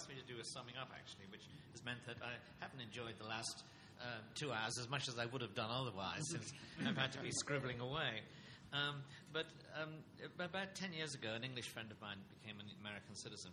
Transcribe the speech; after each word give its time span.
asked 0.00 0.08
me 0.08 0.16
to 0.16 0.32
do 0.32 0.40
a 0.40 0.44
summing 0.56 0.80
up, 0.80 0.88
actually, 0.96 1.28
which 1.28 1.44
has 1.76 1.84
meant 1.84 2.00
that 2.08 2.16
I 2.24 2.32
haven't 2.64 2.80
enjoyed 2.80 3.20
the 3.20 3.28
last 3.28 3.68
uh, 4.00 4.24
two 4.32 4.48
hours 4.48 4.80
as 4.80 4.88
much 4.88 5.12
as 5.12 5.20
I 5.20 5.28
would 5.28 5.44
have 5.44 5.52
done 5.52 5.68
otherwise, 5.68 6.24
since 6.24 6.56
I've 6.88 6.96
had 6.96 7.12
to 7.12 7.20
be 7.20 7.28
scribbling 7.28 7.84
away. 7.84 8.24
Um, 8.72 9.04
but 9.28 9.44
um, 9.76 10.00
about 10.40 10.72
10 10.72 10.96
years 10.96 11.12
ago, 11.12 11.36
an 11.36 11.44
English 11.44 11.68
friend 11.68 11.92
of 11.92 12.00
mine 12.00 12.16
became 12.32 12.56
an 12.64 12.72
American 12.80 13.12
citizen. 13.12 13.52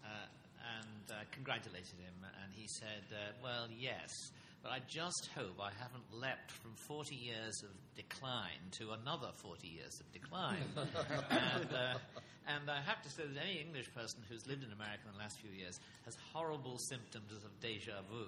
Uh, 0.00 0.08
and 0.80 1.04
uh, 1.12 1.28
congratulated 1.28 2.00
him, 2.00 2.16
and 2.24 2.48
he 2.56 2.64
said, 2.80 3.04
uh, 3.12 3.36
Well, 3.44 3.68
yes, 3.68 4.08
but 4.62 4.72
I 4.72 4.80
just 4.88 5.28
hope 5.36 5.60
I 5.60 5.76
haven't 5.76 6.08
leapt 6.08 6.52
from 6.52 6.72
40 6.88 7.14
years 7.16 7.60
of 7.68 7.76
decline 8.00 8.64
to 8.80 8.96
another 8.96 9.28
40 9.44 9.68
years 9.68 10.00
of 10.00 10.08
decline. 10.10 10.64
and, 11.28 11.68
uh, 11.68 11.98
and, 12.46 12.70
I 12.70 12.80
have 12.82 13.02
to 13.02 13.10
say 13.10 13.22
that 13.22 13.38
any 13.38 13.60
English 13.60 13.92
person 13.94 14.20
who's 14.28 14.46
lived 14.46 14.64
in 14.64 14.72
America 14.72 15.06
in 15.06 15.14
the 15.14 15.22
last 15.22 15.38
few 15.38 15.50
years 15.50 15.78
has 16.04 16.16
horrible 16.32 16.78
symptoms 16.78 17.30
of 17.32 17.50
deja 17.60 18.02
vu, 18.10 18.26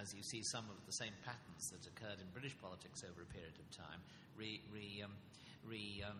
as 0.00 0.14
you 0.14 0.22
see 0.22 0.42
some 0.42 0.64
of 0.70 0.78
the 0.86 0.92
same 0.92 1.14
patterns 1.24 1.70
that 1.70 1.86
occurred 1.86 2.18
in 2.18 2.26
British 2.32 2.56
politics 2.58 3.04
over 3.06 3.22
a 3.22 3.30
period 3.30 3.54
of 3.58 3.66
time. 3.70 4.00
Re, 4.36 4.60
re, 4.72 5.02
um, 5.04 5.14
re, 5.68 6.02
um, 6.02 6.18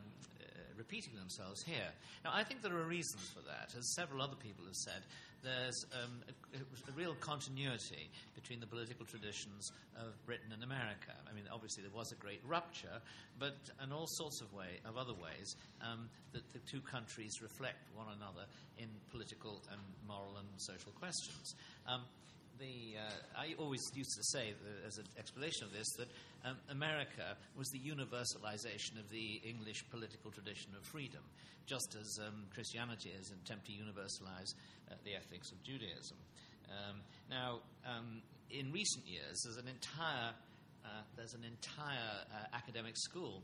repeating 0.77 1.15
themselves 1.15 1.63
here. 1.63 1.91
Now, 2.25 2.33
I 2.35 2.45
think 2.45 2.63
there 2.63 2.75
are 2.75 2.87
reasons 2.87 3.31
for 3.35 3.41
that. 3.49 3.75
As 3.77 3.95
several 3.95 4.23
other 4.23 4.37
people 4.37 4.65
have 4.65 4.75
said, 4.75 5.03
there's 5.45 5.85
um, 5.93 6.25
a, 6.57 6.59
a, 6.59 6.93
real 6.97 7.15
continuity 7.21 8.09
between 8.35 8.61
the 8.61 8.67
political 8.67 9.05
traditions 9.05 9.71
of 10.01 10.17
Britain 10.25 10.51
and 10.53 10.65
America. 10.65 11.13
I 11.29 11.35
mean, 11.35 11.45
obviously 11.53 11.83
there 11.83 11.93
was 11.93 12.13
a 12.13 12.17
great 12.17 12.41
rupture, 12.49 12.97
but 13.39 13.57
in 13.83 13.93
all 13.93 14.07
sorts 14.09 14.41
of 14.41 14.53
way 14.55 14.81
of 14.89 14.97
other 14.97 15.13
ways, 15.13 15.57
um, 15.85 16.09
that 16.33 16.49
the 16.53 16.61
two 16.61 16.81
countries 16.81 17.43
reflect 17.43 17.93
one 17.95 18.09
another 18.17 18.49
in 18.79 18.89
political 19.11 19.63
and 19.71 19.81
moral 20.09 20.37
and 20.39 20.49
social 20.57 20.93
questions. 20.93 21.55
Um, 21.87 22.01
the, 22.59 22.99
uh, 22.99 23.41
I 23.41 23.55
always 23.59 23.81
used 23.95 24.17
to 24.17 24.25
say, 24.25 24.53
that, 24.53 24.87
as 24.87 24.99
an 24.99 25.07
explanation 25.19 25.65
of 25.67 25.73
this, 25.73 25.89
that 25.99 26.09
um, 26.45 26.57
America 26.71 27.37
was 27.57 27.69
the 27.71 27.81
universalization 27.81 28.99
of 28.99 29.11
the 29.11 29.41
English 29.45 29.85
political 29.91 30.31
tradition 30.31 30.73
of 30.77 30.85
freedom, 30.85 31.23
just 31.67 31.97
as 32.01 32.19
um, 32.27 32.47
Christianity 32.55 33.11
is 33.19 33.31
an 33.31 33.39
attempt 33.45 33.67
to 33.67 33.73
universalize 33.73 34.55
uh, 34.91 34.95
the 35.05 35.15
ethics 35.15 35.51
of 35.53 35.63
Judaism. 35.63 36.17
Um, 36.71 37.01
now, 37.31 37.61
um, 37.87 38.23
in 38.51 38.73
recent 38.73 39.07
years, 39.07 39.43
there's 39.45 39.59
an 39.59 39.69
entire 39.69 40.33
uh, 40.85 41.01
there's 41.17 41.33
an 41.33 41.45
entire 41.45 42.29
uh, 42.29 42.57
academic 42.57 42.97
school, 42.97 43.43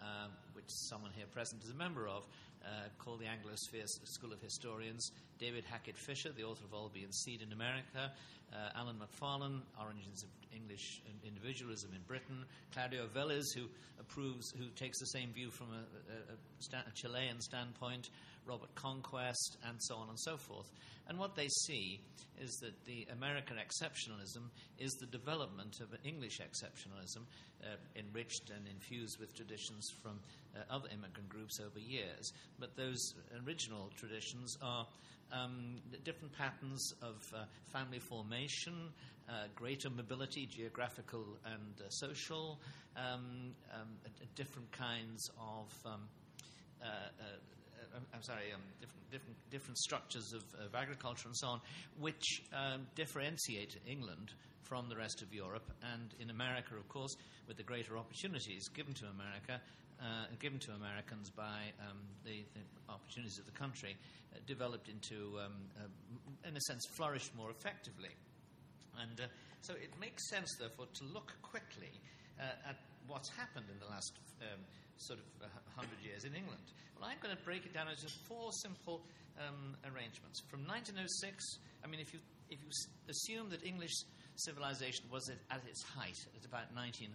uh, 0.00 0.28
which 0.54 0.64
someone 0.68 1.10
here 1.14 1.26
present 1.26 1.62
is 1.62 1.70
a 1.70 1.74
member 1.74 2.08
of, 2.08 2.24
uh, 2.64 2.88
called 2.98 3.20
the 3.20 3.26
Anglosphere 3.26 3.86
School 4.04 4.32
of 4.32 4.40
Historians. 4.40 5.10
David 5.38 5.64
Hackett 5.64 5.96
Fischer, 5.96 6.32
the 6.32 6.44
author 6.44 6.64
of 6.64 6.72
Albion's 6.72 7.16
Seed 7.18 7.42
in 7.42 7.52
America, 7.52 8.12
uh, 8.52 8.70
Alan 8.74 8.98
Macfarlane, 8.98 9.62
Origins 9.80 10.22
of 10.22 10.30
English 10.54 11.02
Individualism 11.24 11.90
in 11.94 12.00
Britain, 12.02 12.44
Claudio 12.72 13.06
Véliz, 13.14 13.44
who 13.54 13.66
approves, 14.00 14.50
who 14.58 14.68
takes 14.76 14.98
the 14.98 15.06
same 15.06 15.32
view 15.32 15.50
from 15.50 15.68
a, 15.68 16.76
a, 16.76 16.78
a 16.78 16.92
Chilean 16.94 17.40
standpoint, 17.40 18.10
Robert 18.46 18.74
Conquest, 18.74 19.58
and 19.68 19.76
so 19.80 19.96
on 19.96 20.08
and 20.08 20.18
so 20.18 20.36
forth. 20.36 20.70
And 21.08 21.18
what 21.18 21.36
they 21.36 21.48
see 21.48 22.00
is 22.40 22.58
that 22.62 22.84
the 22.84 23.06
American 23.12 23.56
exceptionalism 23.56 24.48
is 24.78 24.92
the 24.92 25.06
development 25.06 25.80
of 25.80 25.92
an 25.92 25.98
English 26.04 26.38
exceptionalism, 26.38 27.24
uh, 27.62 27.76
enriched 27.96 28.50
and 28.54 28.66
infused 28.68 29.18
with 29.18 29.34
traditions 29.34 29.88
from 30.02 30.20
uh, 30.54 30.60
other 30.70 30.88
immigrant 30.88 31.07
groups 31.48 31.60
over 31.60 31.78
years. 31.78 32.32
But 32.58 32.76
those 32.76 33.14
original 33.46 33.90
traditions 33.96 34.56
are 34.62 34.86
um, 35.32 35.76
different 36.04 36.32
patterns 36.36 36.92
of 37.02 37.16
uh, 37.34 37.44
family 37.72 37.98
formation, 37.98 38.74
uh, 39.28 39.44
greater 39.54 39.90
mobility, 39.90 40.46
geographical 40.46 41.24
and 41.44 41.74
uh, 41.80 41.88
social, 41.88 42.58
um, 42.96 43.52
um, 43.74 43.88
different 44.34 44.70
kinds 44.72 45.30
of. 45.38 45.72
Um, 45.84 46.08
uh, 46.82 46.86
uh, 46.86 47.98
I'm 48.14 48.22
sorry, 48.22 48.52
um, 48.54 48.60
different, 48.80 49.10
different, 49.10 49.36
different 49.50 49.78
structures 49.78 50.32
of, 50.32 50.44
of, 50.64 50.74
agriculture 50.74 51.26
and 51.26 51.36
so 51.36 51.48
on, 51.48 51.60
which 51.98 52.42
um, 52.52 52.86
differentiate 52.94 53.76
England 53.86 54.30
from 54.62 54.88
the 54.88 54.96
rest 54.96 55.22
of 55.22 55.32
Europe, 55.32 55.72
and 55.94 56.14
in 56.20 56.30
America, 56.30 56.76
of 56.76 56.86
course, 56.88 57.16
with 57.48 57.56
the 57.56 57.62
greater 57.62 57.96
opportunities 57.96 58.68
given 58.68 58.92
to 58.94 59.06
America, 59.06 59.60
uh, 60.00 60.26
given 60.38 60.58
to 60.60 60.72
Americans 60.72 61.30
by 61.30 61.72
um, 61.82 61.98
the, 62.24 62.44
the, 62.54 62.62
opportunities 62.88 63.38
of 63.38 63.46
the 63.46 63.52
country, 63.52 63.96
uh, 64.32 64.38
developed 64.46 64.88
into, 64.88 65.38
um, 65.44 65.52
uh, 65.76 66.48
in 66.48 66.56
a 66.56 66.60
sense, 66.60 66.86
flourished 66.96 67.34
more 67.36 67.50
effectively. 67.50 68.14
And 69.00 69.20
uh, 69.20 69.26
so 69.60 69.74
it 69.74 69.92
makes 70.00 70.28
sense, 70.30 70.48
therefore, 70.58 70.86
to 70.94 71.04
look 71.12 71.34
quickly 71.42 71.90
uh, 72.40 72.70
at 72.70 72.76
what's 73.06 73.28
happened 73.30 73.66
in 73.72 73.78
the 73.78 73.90
last 73.90 74.12
um, 74.42 74.60
sort 74.96 75.18
of 75.18 75.26
100 75.74 75.90
years 76.02 76.24
in 76.24 76.34
England. 76.34 76.62
Well, 76.98 77.08
I'm 77.08 77.18
going 77.22 77.34
to 77.34 77.42
break 77.42 77.66
it 77.66 77.74
down 77.74 77.88
into 77.88 78.06
four 78.26 78.50
simple 78.62 79.02
um, 79.38 79.76
arrangements. 79.86 80.42
From 80.50 80.66
1906, 80.66 81.06
I 81.84 81.86
mean, 81.86 82.00
if 82.00 82.12
you, 82.12 82.20
if 82.50 82.58
you 82.62 82.70
assume 83.08 83.50
that 83.50 83.64
English 83.64 83.94
civilization 84.36 85.06
was 85.10 85.30
at, 85.30 85.62
its 85.66 85.82
height 85.82 86.18
at 86.34 86.44
about 86.44 86.74
1900, 86.74 87.14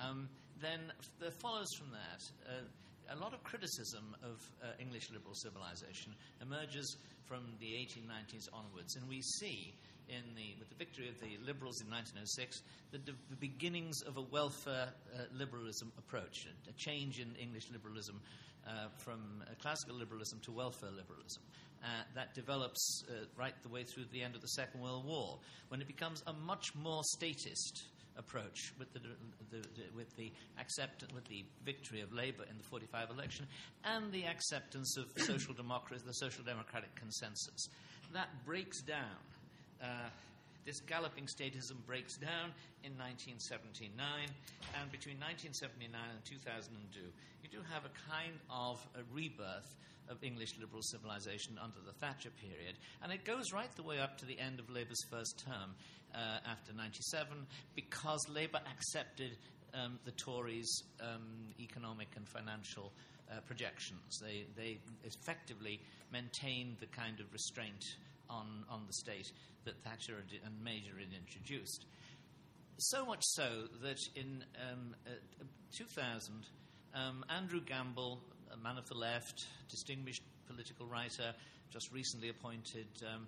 um, 0.00 0.28
then 0.62 0.92
there 1.20 1.30
follows 1.30 1.68
from 1.74 1.90
that 1.90 2.22
uh, 2.48 3.14
a 3.14 3.18
lot 3.18 3.34
of 3.34 3.42
criticism 3.42 4.14
of 4.22 4.40
uh, 4.62 4.72
English 4.78 5.10
liberal 5.10 5.34
civilization 5.34 6.14
emerges 6.40 6.96
from 7.26 7.44
the 7.60 7.66
1890s 7.66 8.48
onwards, 8.52 8.96
and 8.96 9.08
we 9.08 9.20
see 9.20 9.74
in 10.08 10.22
the, 10.34 10.54
with 10.58 10.68
the 10.68 10.74
victory 10.74 11.08
of 11.08 11.18
the 11.20 11.38
liberals 11.46 11.80
in 11.80 11.90
1906 11.90 12.62
the, 12.90 12.98
the 12.98 13.36
beginnings 13.36 14.02
of 14.02 14.16
a 14.16 14.22
welfare 14.22 14.88
uh, 15.14 15.22
liberalism 15.32 15.92
approach, 15.98 16.46
a, 16.46 16.70
a, 16.70 16.72
change 16.74 17.18
in 17.18 17.34
English 17.36 17.70
liberalism 17.72 18.20
uh, 18.66 18.88
from 18.98 19.42
classical 19.60 19.96
liberalism 19.96 20.40
to 20.40 20.52
welfare 20.52 20.90
liberalism. 20.90 21.42
Uh, 21.82 21.86
that 22.14 22.32
develops 22.34 23.02
uh, 23.08 23.24
right 23.36 23.54
the 23.64 23.68
way 23.68 23.82
through 23.82 24.04
the 24.12 24.22
end 24.22 24.36
of 24.36 24.40
the 24.40 24.48
Second 24.48 24.80
World 24.80 25.04
War, 25.04 25.38
when 25.68 25.80
it 25.80 25.86
becomes 25.88 26.22
a 26.28 26.32
much 26.32 26.74
more 26.76 27.02
statist 27.04 27.84
approach 28.16 28.72
with 28.78 28.92
the, 28.92 29.00
the, 29.50 29.58
the, 29.58 29.96
with 29.96 30.14
the 30.16 30.32
accept 30.58 31.04
with 31.14 31.24
the 31.26 31.44
victory 31.64 32.00
of 32.00 32.12
Labour 32.12 32.44
in 32.50 32.56
the 32.58 32.64
45 32.64 33.10
election 33.10 33.46
and 33.84 34.12
the 34.12 34.24
acceptance 34.24 34.96
of 34.96 35.06
social 35.16 35.54
democracy, 35.54 36.02
the 36.06 36.12
social 36.12 36.44
democratic 36.44 36.94
consensus. 36.94 37.68
That 38.12 38.28
breaks 38.44 38.82
down. 38.82 39.18
Uh, 39.82 39.86
this 40.64 40.80
galloping 40.80 41.26
statism 41.26 41.74
breaks 41.86 42.16
down 42.16 42.54
in 42.84 42.94
1979, 42.94 43.90
and 44.78 44.92
between 44.92 45.18
1979 45.18 45.90
and 45.90 46.22
2002, 46.22 47.00
you 47.42 47.48
do 47.50 47.58
have 47.72 47.82
a 47.84 47.90
kind 48.06 48.38
of 48.48 48.78
a 48.94 49.02
rebirth 49.12 49.74
of 50.08 50.22
English 50.22 50.58
liberal 50.60 50.82
civilization 50.82 51.58
under 51.62 51.78
the 51.84 51.92
Thatcher 51.92 52.30
period, 52.30 52.76
and 53.02 53.12
it 53.12 53.24
goes 53.24 53.52
right 53.52 53.74
the 53.76 53.82
way 53.82 54.00
up 54.00 54.18
to 54.18 54.26
the 54.26 54.38
end 54.38 54.60
of 54.60 54.70
Labour's 54.70 55.02
first 55.10 55.42
term 55.46 55.74
uh, 56.14 56.38
after 56.46 56.72
97 56.72 57.46
because 57.74 58.20
Labour 58.28 58.60
accepted 58.70 59.36
um, 59.74 59.98
the 60.04 60.12
Tories' 60.12 60.82
um, 61.00 61.48
economic 61.58 62.08
and 62.16 62.28
financial 62.28 62.92
uh, 63.30 63.40
projections. 63.46 64.20
They, 64.20 64.44
they 64.56 64.78
effectively 65.04 65.80
maintained 66.12 66.76
the 66.80 66.86
kind 66.86 67.20
of 67.20 67.32
restraint 67.32 67.84
on, 68.28 68.64
on 68.68 68.82
the 68.86 68.92
state 68.92 69.30
that 69.64 69.82
Thatcher 69.82 70.16
and 70.44 70.64
Major 70.64 70.98
had 70.98 71.12
introduced. 71.16 71.86
So 72.78 73.04
much 73.04 73.22
so 73.22 73.68
that 73.82 73.98
in 74.16 74.44
um, 74.70 74.94
uh, 75.06 75.10
2000, 75.76 76.46
um, 76.94 77.24
Andrew 77.28 77.60
Gamble, 77.60 78.20
a 78.52 78.56
man 78.56 78.78
of 78.78 78.88
the 78.88 78.96
left, 78.96 79.46
distinguished 79.68 80.22
political 80.46 80.86
writer, 80.86 81.34
just 81.70 81.92
recently 81.92 82.28
appointed 82.28 82.86
um, 83.02 83.26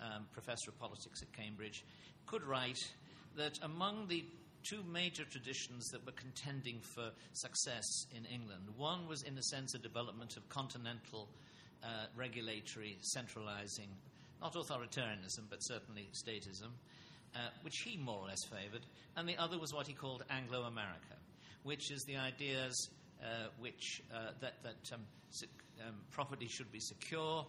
um 0.00 0.26
professor 0.32 0.70
of 0.70 0.78
politics 0.78 1.22
at 1.22 1.32
Cambridge, 1.32 1.84
could 2.26 2.42
write 2.44 2.90
that 3.36 3.58
among 3.62 4.08
the 4.08 4.24
two 4.62 4.82
major 4.90 5.24
traditions 5.24 5.88
that 5.88 6.04
were 6.06 6.12
contending 6.12 6.80
for 6.80 7.10
success 7.32 8.06
in 8.16 8.24
England, 8.26 8.62
one 8.76 9.08
was, 9.08 9.22
in 9.22 9.36
a 9.36 9.42
sense, 9.42 9.74
a 9.74 9.78
development 9.78 10.36
of 10.36 10.48
continental 10.48 11.28
uh, 11.82 12.06
regulatory 12.16 12.96
centralizing, 13.00 13.88
not 14.40 14.54
authoritarianism, 14.54 15.42
but 15.50 15.58
certainly 15.60 16.08
statism, 16.12 16.70
uh, 17.34 17.38
which 17.62 17.78
he 17.78 17.96
more 17.96 18.18
or 18.18 18.28
less 18.28 18.44
favored, 18.44 18.86
and 19.16 19.28
the 19.28 19.36
other 19.36 19.58
was 19.58 19.72
what 19.74 19.86
he 19.86 19.92
called 19.92 20.22
Anglo 20.30 20.62
America, 20.62 21.16
which 21.64 21.90
is 21.90 22.04
the 22.04 22.16
ideas 22.16 22.90
which 23.58 24.02
uh, 24.12 24.32
that, 24.40 24.54
that 24.62 24.90
um, 24.92 25.00
um, 25.86 25.94
property 26.10 26.46
should 26.46 26.70
be 26.72 26.80
secure, 26.80 27.46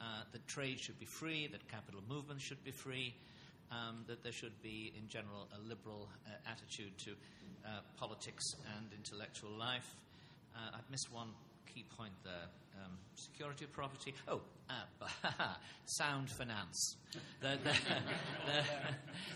uh, 0.00 0.04
that 0.32 0.46
trade 0.46 0.78
should 0.78 0.98
be 0.98 1.06
free, 1.06 1.48
that 1.48 1.66
capital 1.68 2.00
movement 2.08 2.40
should 2.40 2.62
be 2.64 2.70
free, 2.70 3.14
um, 3.70 4.04
that 4.06 4.22
there 4.22 4.32
should 4.32 4.60
be, 4.62 4.92
in 4.96 5.08
general, 5.08 5.48
a 5.56 5.68
liberal 5.68 6.08
uh, 6.26 6.50
attitude 6.50 6.96
to 6.98 7.10
uh, 7.66 7.80
politics 7.98 8.54
and 8.76 8.86
intellectual 8.96 9.50
life. 9.50 9.94
Uh, 10.54 10.76
I've 10.76 10.90
missed 10.90 11.12
one 11.12 11.28
key 11.74 11.84
point 11.96 12.12
there? 12.24 12.48
Um, 12.84 12.92
security 13.14 13.64
of 13.64 13.72
property. 13.72 14.14
Oh, 14.28 14.40
uh, 14.70 15.54
sound 15.86 16.30
finance. 16.30 16.96
There, 17.40 17.56
there, 17.64 18.64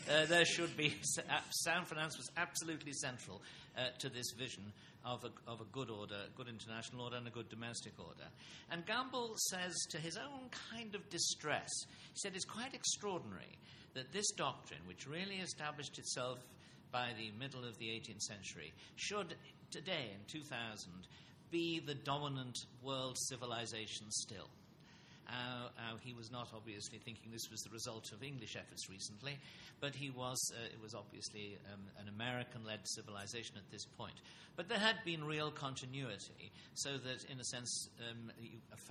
there, 0.06 0.26
there, 0.26 0.44
should 0.44 0.76
be 0.76 0.94
sound 1.50 1.88
finance 1.88 2.16
was 2.16 2.30
absolutely 2.36 2.92
central 2.92 3.42
uh, 3.76 3.88
to 3.98 4.08
this 4.08 4.32
vision 4.38 4.72
of 5.04 5.24
a, 5.24 5.50
of 5.50 5.60
a 5.60 5.64
good 5.72 5.90
order, 5.90 6.18
good 6.36 6.48
international 6.48 7.02
order, 7.02 7.16
and 7.16 7.26
a 7.26 7.30
good 7.30 7.48
domestic 7.48 7.92
order. 7.98 8.28
And 8.70 8.86
Gamble 8.86 9.34
says, 9.50 9.74
to 9.90 9.98
his 9.98 10.16
own 10.16 10.50
kind 10.70 10.94
of 10.94 11.08
distress, 11.10 11.70
he 12.12 12.18
said 12.18 12.32
it's 12.34 12.44
quite 12.44 12.74
extraordinary 12.74 13.58
that 13.94 14.12
this 14.12 14.30
doctrine, 14.32 14.80
which 14.86 15.06
really 15.06 15.36
established 15.36 15.98
itself 15.98 16.38
by 16.92 17.10
the 17.18 17.30
middle 17.38 17.64
of 17.64 17.76
the 17.78 17.86
18th 17.86 18.20
century, 18.20 18.72
should 18.96 19.34
today, 19.70 20.12
in 20.14 20.20
2000, 20.28 20.92
be 21.52 21.78
the 21.78 21.94
dominant 21.94 22.56
world 22.82 23.16
civilization 23.28 24.10
still. 24.10 24.48
Uh, 25.28 25.68
uh, 25.78 25.96
he 26.00 26.12
was 26.12 26.30
not 26.30 26.48
obviously 26.54 26.98
thinking 26.98 27.30
this 27.30 27.48
was 27.50 27.60
the 27.62 27.70
result 27.70 28.10
of 28.12 28.22
English 28.22 28.56
efforts 28.56 28.90
recently, 28.90 29.38
but 29.80 29.94
he 29.94 30.10
was, 30.10 30.38
uh, 30.52 30.64
it 30.64 30.82
was 30.82 30.94
obviously 30.94 31.56
um, 31.72 31.80
an 32.00 32.08
American 32.08 32.64
led 32.66 32.80
civilization 32.84 33.54
at 33.56 33.70
this 33.70 33.84
point. 33.96 34.14
But 34.56 34.68
there 34.68 34.78
had 34.78 34.96
been 35.04 35.24
real 35.24 35.50
continuity, 35.50 36.52
so 36.74 36.98
that 36.98 37.24
in 37.30 37.40
a 37.40 37.44
sense, 37.44 37.88
um, 38.10 38.30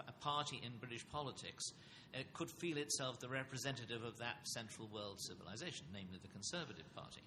a, 0.08 0.12
party 0.14 0.62
in 0.66 0.72
British 0.80 1.06
politics 1.12 1.74
uh, 2.16 2.20
could 2.34 2.50
feel 2.50 2.78
itself 2.78 3.20
the 3.20 3.30
representative 3.30 4.04
of 4.04 4.18
that 4.18 4.38
central 4.44 4.88
world 4.92 5.20
civilization, 5.20 5.86
namely 5.94 6.18
the 6.22 6.30
Conservative 6.30 6.90
Party. 6.96 7.22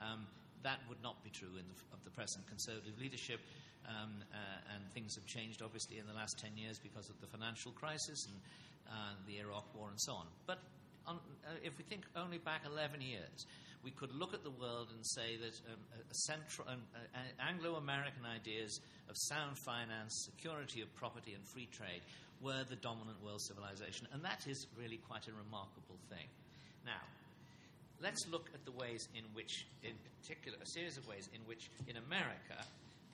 Um, 0.00 0.26
that 0.68 0.84
would 0.88 1.00
not 1.02 1.24
be 1.24 1.30
true 1.32 1.48
the, 1.48 1.64
of 1.96 2.04
the 2.04 2.12
present 2.12 2.44
Conservative 2.46 2.92
leadership. 3.00 3.40
Um, 3.88 4.20
uh, 4.36 4.74
and 4.76 4.84
things 4.92 5.16
have 5.16 5.24
changed, 5.24 5.64
obviously, 5.64 5.96
in 5.96 6.04
the 6.04 6.12
last 6.12 6.36
10 6.44 6.60
years 6.60 6.76
because 6.76 7.08
of 7.08 7.16
the 7.24 7.26
financial 7.26 7.72
crisis 7.72 8.28
and 8.28 8.36
uh, 8.84 9.16
the 9.24 9.40
Iraq 9.40 9.64
War 9.72 9.88
and 9.88 9.96
so 9.96 10.12
on. 10.12 10.26
But 10.44 10.60
on, 11.06 11.16
uh, 11.48 11.56
if 11.64 11.78
we 11.78 11.84
think 11.88 12.04
only 12.12 12.36
back 12.36 12.68
11 12.68 13.00
years, 13.00 13.48
we 13.80 13.90
could 13.92 14.12
look 14.12 14.34
at 14.34 14.44
the 14.44 14.52
world 14.52 14.92
and 14.92 15.00
say 15.16 15.40
that 15.40 15.56
um, 15.72 15.80
central, 16.28 16.68
um, 16.68 16.84
uh, 16.92 17.16
Anglo 17.40 17.76
American 17.80 18.28
ideas 18.28 18.80
of 19.08 19.16
sound 19.16 19.56
finance, 19.64 20.12
security 20.28 20.82
of 20.82 20.92
property, 20.94 21.32
and 21.32 21.40
free 21.48 21.68
trade 21.72 22.04
were 22.44 22.68
the 22.68 22.76
dominant 22.76 23.16
world 23.24 23.40
civilization. 23.40 24.06
And 24.12 24.20
that 24.20 24.44
is 24.46 24.66
really 24.76 25.00
quite 25.08 25.24
a 25.28 25.32
remarkable 25.32 25.96
thing. 26.12 26.28
Now, 26.84 27.00
let's 28.02 28.26
look 28.28 28.50
at 28.54 28.64
the 28.64 28.72
ways 28.72 29.08
in 29.14 29.24
which, 29.34 29.66
in 29.82 29.92
particular, 30.20 30.58
a 30.62 30.66
series 30.66 30.96
of 30.96 31.06
ways 31.08 31.28
in 31.34 31.40
which 31.46 31.70
in 31.86 31.96
America, 31.96 32.58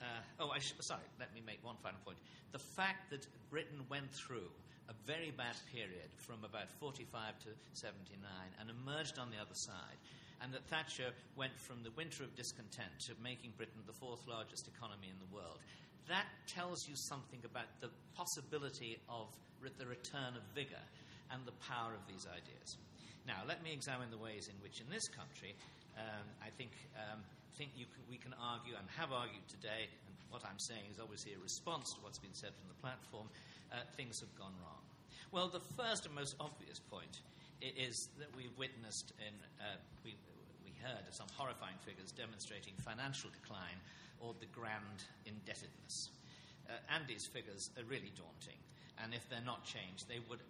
uh, 0.01 0.05
oh, 0.41 0.53
sh- 0.59 0.73
sorry, 0.81 1.07
let 1.19 1.33
me 1.35 1.41
make 1.45 1.65
one 1.65 1.77
final 1.83 1.99
point. 2.05 2.19
The 2.53 2.59
fact 2.59 3.11
that 3.11 3.27
Britain 3.51 3.81
went 3.89 4.11
through 4.13 4.51
a 4.89 4.95
very 5.07 5.33
bad 5.33 5.57
period 5.73 6.13
from 6.17 6.45
about 6.45 6.71
45 6.81 7.39
to 7.41 7.49
79 7.73 8.21
and 8.61 8.69
emerged 8.69 9.19
on 9.19 9.31
the 9.31 9.41
other 9.41 9.55
side, 9.55 9.97
and 10.43 10.53
that 10.53 10.67
Thatcher 10.69 11.09
went 11.37 11.57
from 11.59 11.83
the 11.83 11.91
winter 11.97 12.23
of 12.23 12.37
discontent 12.37 12.93
to 13.09 13.13
making 13.23 13.53
Britain 13.57 13.81
the 13.87 13.97
fourth 13.97 14.21
largest 14.29 14.69
economy 14.69 15.09
in 15.09 15.17
the 15.17 15.35
world, 15.35 15.59
that 16.09 16.27
tells 16.47 16.87
you 16.87 16.95
something 16.97 17.41
about 17.45 17.73
the 17.81 17.89
possibility 18.15 18.99
of 19.09 19.33
the 19.79 19.87
return 19.87 20.37
of 20.37 20.43
vigour 20.55 20.85
and 21.33 21.41
the 21.47 21.57
power 21.65 21.97
of 21.97 22.05
these 22.07 22.27
ideas. 22.29 22.77
Now, 23.27 23.41
let 23.49 23.63
me 23.63 23.73
examine 23.73 24.11
the 24.11 24.19
ways 24.19 24.49
in 24.49 24.57
which, 24.63 24.81
in 24.81 24.89
this 24.91 25.09
country, 25.09 25.57
um, 25.97 26.27
I 26.43 26.51
think 26.57 26.73
um, 26.97 27.25
think 27.57 27.71
can, 27.79 28.03
we 28.11 28.19
can 28.19 28.35
argue 28.35 28.75
and 28.75 28.87
have 28.99 29.15
argued 29.15 29.47
today, 29.47 29.87
and 29.87 30.15
what 30.31 30.43
I'm 30.43 30.59
saying 30.59 30.91
is 30.91 30.99
obviously 30.99 31.35
a 31.35 31.43
response 31.43 31.95
to 31.95 32.03
what's 32.03 32.19
been 32.19 32.35
said 32.35 32.51
from 32.59 32.67
the 32.67 32.79
platform, 32.83 33.31
uh, 33.71 33.87
things 33.97 34.21
have 34.21 34.35
gone 34.35 34.55
wrong. 34.59 34.83
Well, 35.31 35.49
the 35.49 35.63
first 35.79 36.07
and 36.07 36.15
most 36.15 36.35
obvious 36.39 36.79
point 36.91 37.23
is 37.63 38.11
that 38.19 38.29
we've 38.37 38.55
witnessed 38.59 39.15
in, 39.23 39.35
uh, 39.63 39.79
we, 40.05 40.15
we 40.67 40.75
heard 40.83 41.07
some 41.11 41.27
horrifying 41.39 41.79
figures 41.87 42.11
demonstrating 42.13 42.75
financial 42.83 43.31
decline 43.31 43.79
or 44.21 44.35
the 44.39 44.51
grand 44.51 45.07
indebtedness. 45.27 46.11
Uh, 46.69 46.75
Andy's 46.91 47.27
figures 47.27 47.71
are 47.79 47.87
really 47.87 48.13
daunting, 48.19 48.59
and 48.99 49.15
if 49.15 49.29
they're 49.31 49.47
not 49.47 49.65
changed, 49.65 50.09
they 50.09 50.19
would 50.29 50.43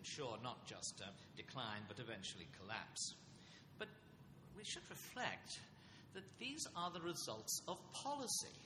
ensure 0.00 0.40
not 0.42 0.64
just 0.66 1.00
uh, 1.04 1.12
decline 1.36 1.84
but 1.86 2.00
eventually 2.00 2.48
collapse. 2.58 3.14
But 3.78 3.88
we 4.56 4.64
should 4.64 4.88
reflect 4.88 5.60
that 6.14 6.24
these 6.40 6.66
are 6.74 6.90
the 6.90 7.00
results 7.00 7.62
of 7.68 7.76
policy. 7.92 8.56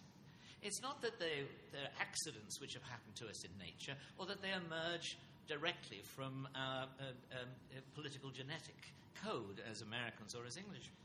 It's 0.63 0.81
not 0.81 1.03
that 1.03 1.19
they're, 1.21 1.51
they're 1.73 1.93
accidents 2.01 2.61
which 2.61 2.73
have 2.73 2.87
happened 2.89 3.17
to 3.21 3.29
us 3.29 3.45
in 3.45 3.53
nature 3.61 3.99
or 4.17 4.25
that 4.27 4.41
they 4.41 4.55
emerge 4.55 5.19
directly 5.47 6.01
from 6.17 6.49
our 6.57 6.89
uh, 7.01 7.13
um, 7.37 7.49
uh, 7.69 7.81
political 7.95 8.31
genetic 8.31 8.81
code 9.21 9.61
as 9.71 9.83
Americans 9.83 10.35
or 10.35 10.47
as 10.47 10.57
Englishmen. 10.57 10.97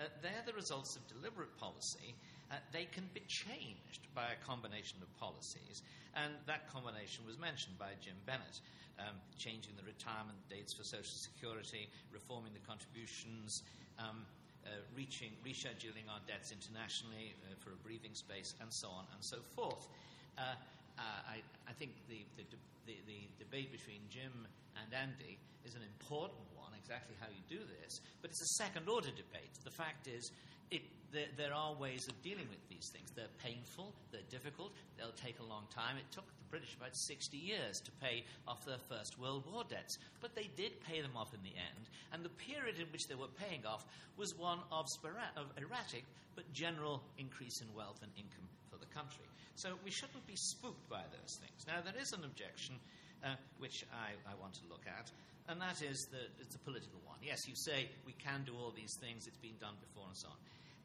Uh, 0.00 0.04
they're 0.22 0.42
the 0.44 0.52
results 0.52 0.96
of 0.96 1.06
deliberate 1.06 1.56
policy. 1.56 2.14
Uh, 2.54 2.62
they 2.70 2.86
can 2.86 3.02
be 3.10 3.22
changed 3.26 4.06
by 4.14 4.30
a 4.30 4.38
combination 4.46 4.94
of 5.02 5.10
policies, 5.18 5.82
and 6.14 6.30
that 6.46 6.70
combination 6.70 7.26
was 7.26 7.34
mentioned 7.34 7.74
by 7.82 7.90
Jim 7.98 8.14
Bennett. 8.30 8.62
Um, 8.94 9.18
changing 9.34 9.74
the 9.74 9.82
retirement 9.82 10.38
dates 10.46 10.70
for 10.70 10.86
Social 10.86 11.18
Security, 11.18 11.90
reforming 12.14 12.54
the 12.54 12.62
contributions, 12.62 13.66
um, 13.98 14.22
uh, 14.62 14.70
reaching, 14.94 15.34
rescheduling 15.42 16.06
our 16.06 16.22
debts 16.30 16.54
internationally 16.54 17.34
uh, 17.42 17.58
for 17.58 17.74
a 17.74 17.80
breathing 17.82 18.14
space, 18.14 18.54
and 18.62 18.70
so 18.70 18.86
on 18.86 19.02
and 19.10 19.18
so 19.18 19.42
forth. 19.58 19.90
Uh, 20.38 20.54
I, 20.94 21.42
I, 21.66 21.74
think 21.74 21.90
the, 22.06 22.22
the, 22.38 22.46
the, 22.86 22.94
the, 23.10 23.26
debate 23.42 23.74
between 23.74 23.98
Jim 24.14 24.46
and 24.78 24.86
Andy 24.94 25.42
is 25.66 25.74
an 25.74 25.82
important 25.82 26.46
one, 26.54 26.70
exactly 26.78 27.18
how 27.18 27.26
you 27.34 27.42
do 27.50 27.66
this, 27.82 27.98
but 28.22 28.30
it's 28.30 28.46
a 28.46 28.62
second 28.62 28.86
order 28.86 29.10
debate. 29.10 29.50
The 29.66 29.74
fact 29.74 30.06
is, 30.06 30.30
it, 30.70 30.86
there, 31.14 31.30
there, 31.36 31.54
are 31.54 31.72
ways 31.74 32.08
of 32.08 32.20
dealing 32.22 32.46
with 32.50 32.60
these 32.68 32.90
things. 32.92 33.10
They're 33.14 33.32
painful, 33.42 33.94
they're 34.10 34.28
difficult, 34.28 34.72
they'll 34.98 35.14
take 35.14 35.38
a 35.38 35.46
long 35.46 35.64
time. 35.70 35.96
It 35.96 36.10
took 36.10 36.26
the 36.26 36.50
British 36.50 36.74
about 36.74 36.96
60 36.96 37.36
years 37.36 37.80
to 37.80 37.90
pay 38.02 38.24
off 38.46 38.66
their 38.66 38.82
First 38.90 39.18
World 39.18 39.44
War 39.50 39.62
debts, 39.68 39.98
but 40.20 40.34
they 40.34 40.50
did 40.56 40.82
pay 40.82 41.00
them 41.00 41.16
off 41.16 41.32
in 41.32 41.40
the 41.42 41.54
end, 41.54 41.88
and 42.12 42.24
the 42.24 42.34
period 42.34 42.76
in 42.80 42.90
which 42.92 43.06
they 43.06 43.14
were 43.14 43.30
paying 43.38 43.64
off 43.64 43.86
was 44.16 44.36
one 44.36 44.58
of, 44.70 44.90
of 45.36 45.46
erratic 45.56 46.04
but 46.34 46.52
general 46.52 47.00
increase 47.16 47.62
in 47.62 47.72
wealth 47.74 48.02
and 48.02 48.10
income 48.16 48.48
for 48.70 48.76
the 48.76 48.90
country. 48.90 49.24
So 49.54 49.78
we 49.84 49.90
shouldn't 49.90 50.26
be 50.26 50.34
spooked 50.36 50.90
by 50.90 51.02
those 51.14 51.38
things. 51.38 51.64
Now, 51.66 51.78
there 51.80 51.94
is 52.00 52.12
an 52.12 52.24
objection 52.24 52.74
uh, 53.22 53.38
which 53.58 53.86
I, 53.94 54.18
I 54.28 54.34
want 54.40 54.54
to 54.54 54.66
look 54.68 54.82
at, 54.86 55.10
and 55.48 55.60
that 55.60 55.80
is 55.82 56.06
that 56.06 56.28
it's 56.40 56.56
a 56.56 56.58
political 56.58 56.98
one. 57.06 57.18
Yes, 57.22 57.46
you 57.46 57.54
say 57.54 57.88
we 58.04 58.12
can 58.18 58.42
do 58.44 58.52
all 58.58 58.72
these 58.74 58.94
things, 58.94 59.26
it's 59.26 59.38
been 59.38 59.56
done 59.60 59.74
before, 59.80 60.04
and 60.08 60.16
so 60.16 60.28
on. 60.28 60.36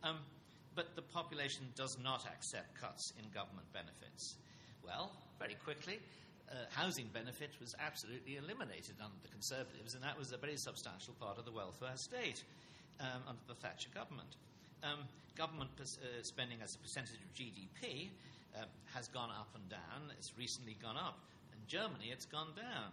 Um, 0.04 0.18
but 0.76 0.96
the 0.96 1.02
population 1.02 1.66
does 1.76 1.98
not 2.02 2.26
accept 2.26 2.80
cuts 2.80 3.14
in 3.20 3.26
government 3.32 3.68
benefits. 3.74 4.36
Well, 4.86 5.12
very 5.40 5.56
quickly, 5.56 6.00
uh, 6.50 6.56
housing 6.70 7.08
benefit 7.14 7.52
was 7.60 7.76
absolutely 7.80 8.38
eliminated 8.38 8.96
under 9.04 9.18
the 9.22 9.30
Conservatives, 9.30 9.94
and 9.94 10.04
that 10.04 10.18
was 10.18 10.32
a 10.32 10.38
very 10.38 10.58
substantial 10.58 11.14
part 11.20 11.38
of 11.38 11.46
the 11.46 11.52
welfare 11.52 11.96
state 11.96 12.44
um, 13.00 13.22
under 13.28 13.42
the 13.48 13.56
Thatcher 13.56 13.90
government. 13.94 14.36
Um, 14.84 15.00
government 15.36 15.70
uh, 15.80 15.86
spending 16.24 16.60
as 16.64 16.76
a 16.76 16.80
percentage 16.80 17.20
of 17.20 17.34
GDP 17.36 18.10
uh, 18.56 18.66
has 18.94 19.08
gone 19.08 19.30
up 19.30 19.50
and 19.56 19.70
down. 19.70 20.12
It's 20.18 20.34
recently 20.38 20.76
gone 20.82 20.98
up. 20.98 21.20
In 21.54 21.60
Germany, 21.68 22.12
it's 22.12 22.26
gone 22.26 22.50
down. 22.56 22.92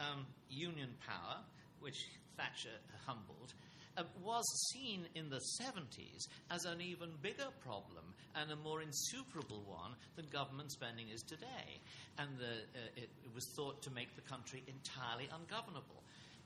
Um, 0.00 0.26
union 0.50 0.90
power, 1.06 1.38
which 1.80 2.06
Thatcher 2.36 2.76
humbled, 3.06 3.54
uh, 3.96 4.04
was 4.22 4.44
seen 4.72 5.06
in 5.14 5.28
the 5.28 5.40
70s 5.60 6.28
as 6.50 6.64
an 6.64 6.80
even 6.80 7.10
bigger 7.20 7.48
problem 7.60 8.04
and 8.34 8.50
a 8.50 8.56
more 8.56 8.82
insuperable 8.82 9.64
one 9.66 9.92
than 10.16 10.26
government 10.32 10.72
spending 10.72 11.08
is 11.08 11.22
today. 11.22 11.80
And 12.18 12.28
the, 12.38 12.64
uh, 12.72 12.96
it, 12.96 13.10
it, 13.24 13.34
was 13.34 13.44
thought 13.56 13.82
to 13.82 13.90
make 13.90 14.14
the 14.16 14.22
country 14.22 14.62
entirely 14.66 15.28
ungovernable. 15.32 16.02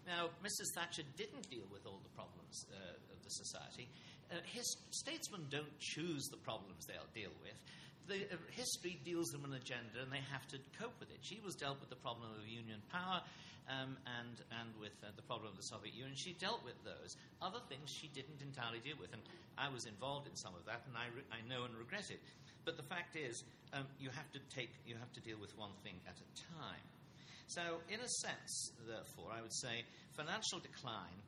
Now, 0.06 0.30
Mrs. 0.42 0.74
Thatcher 0.74 1.02
didn't 1.16 1.50
deal 1.50 1.66
with 1.70 1.86
all 1.86 2.00
the 2.02 2.14
problems 2.14 2.66
uh, 2.70 3.14
of 3.14 3.18
the 3.22 3.30
society. 3.30 3.88
Uh, 4.30 4.42
his 4.46 4.66
statesmen 4.90 5.46
don't 5.50 5.78
choose 5.78 6.26
the 6.30 6.38
problems 6.38 6.86
they'll 6.86 7.10
deal 7.14 7.34
with. 7.42 7.58
The, 8.06 8.26
uh, 8.30 8.38
history 8.54 8.98
deals 9.04 9.26
them 9.30 9.44
an 9.44 9.54
agenda 9.54 10.02
and 10.02 10.10
they 10.10 10.22
have 10.30 10.46
to 10.54 10.58
cope 10.78 10.94
with 10.98 11.10
it. 11.10 11.18
She 11.22 11.40
was 11.44 11.54
dealt 11.54 11.80
with 11.80 11.90
the 11.90 11.98
problem 11.98 12.30
of 12.38 12.46
union 12.46 12.82
power 12.90 13.22
um, 13.68 13.98
and, 14.18 14.36
and 14.62 14.70
with 14.78 14.94
uh, 15.02 15.10
the 15.16 15.22
problem 15.22 15.50
of 15.50 15.56
the 15.56 15.66
Soviet 15.66 15.94
Union. 15.94 16.14
She 16.14 16.34
dealt 16.38 16.62
with 16.64 16.78
those. 16.84 17.16
Other 17.42 17.60
things 17.68 17.90
she 17.90 18.08
didn't 18.14 18.40
entirely 18.42 18.78
deal 18.80 18.96
with, 18.98 19.12
and 19.12 19.22
I 19.58 19.68
was 19.68 19.86
involved 19.86 20.28
in 20.28 20.36
some 20.36 20.54
of 20.54 20.64
that, 20.66 20.82
and 20.86 20.94
I, 20.94 21.10
re- 21.10 21.28
I 21.34 21.42
know 21.48 21.64
and 21.64 21.74
regret 21.74 22.10
it. 22.10 22.22
But 22.64 22.76
the 22.76 22.86
fact 22.86 23.14
is, 23.14 23.44
um, 23.72 23.86
you 23.98 24.10
have 24.10 24.30
to 24.32 24.40
take, 24.50 24.70
you 24.86 24.94
have 24.98 25.12
to 25.14 25.22
deal 25.22 25.38
with 25.38 25.54
one 25.58 25.74
thing 25.82 25.98
at 26.06 26.18
a 26.18 26.28
time. 26.58 26.86
So, 27.46 27.78
in 27.88 28.00
a 28.02 28.10
sense, 28.26 28.74
therefore, 28.90 29.30
I 29.30 29.40
would 29.40 29.54
say 29.54 29.86
financial 30.18 30.58
decline 30.58 31.22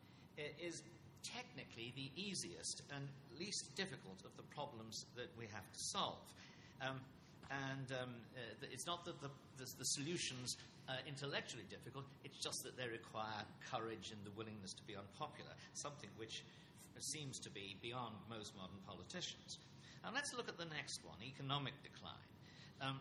is 0.58 0.82
technically 1.22 1.94
the 1.94 2.10
easiest 2.14 2.82
and 2.94 3.06
least 3.38 3.74
difficult 3.76 4.18
of 4.24 4.34
the 4.36 4.42
problems 4.54 5.06
that 5.14 5.30
we 5.38 5.46
have 5.46 5.66
to 5.66 5.78
solve. 5.94 6.18
Um, 6.82 7.00
and 7.50 7.92
um, 7.92 8.14
uh, 8.36 8.66
it's 8.72 8.86
not 8.86 9.04
that 9.04 9.20
the, 9.20 9.30
the, 9.56 9.66
the 9.78 9.84
solutions 9.84 10.56
intellectually 11.06 11.68
difficult, 11.68 12.08
it's 12.24 12.40
just 12.40 12.64
that 12.64 12.72
they 12.80 12.88
require 12.88 13.44
courage 13.68 14.08
and 14.08 14.24
the 14.24 14.32
willingness 14.32 14.72
to 14.72 14.80
be 14.88 14.96
unpopular, 14.96 15.52
something 15.74 16.08
which 16.16 16.44
seems 16.98 17.38
to 17.38 17.50
be 17.50 17.76
beyond 17.82 18.16
most 18.28 18.56
modern 18.56 18.80
politicians. 18.88 19.60
Now 20.02 20.10
let's 20.14 20.32
look 20.32 20.48
at 20.48 20.56
the 20.56 20.64
next 20.72 21.04
one 21.04 21.20
economic 21.20 21.76
decline. 21.84 22.30
Um, 22.80 23.00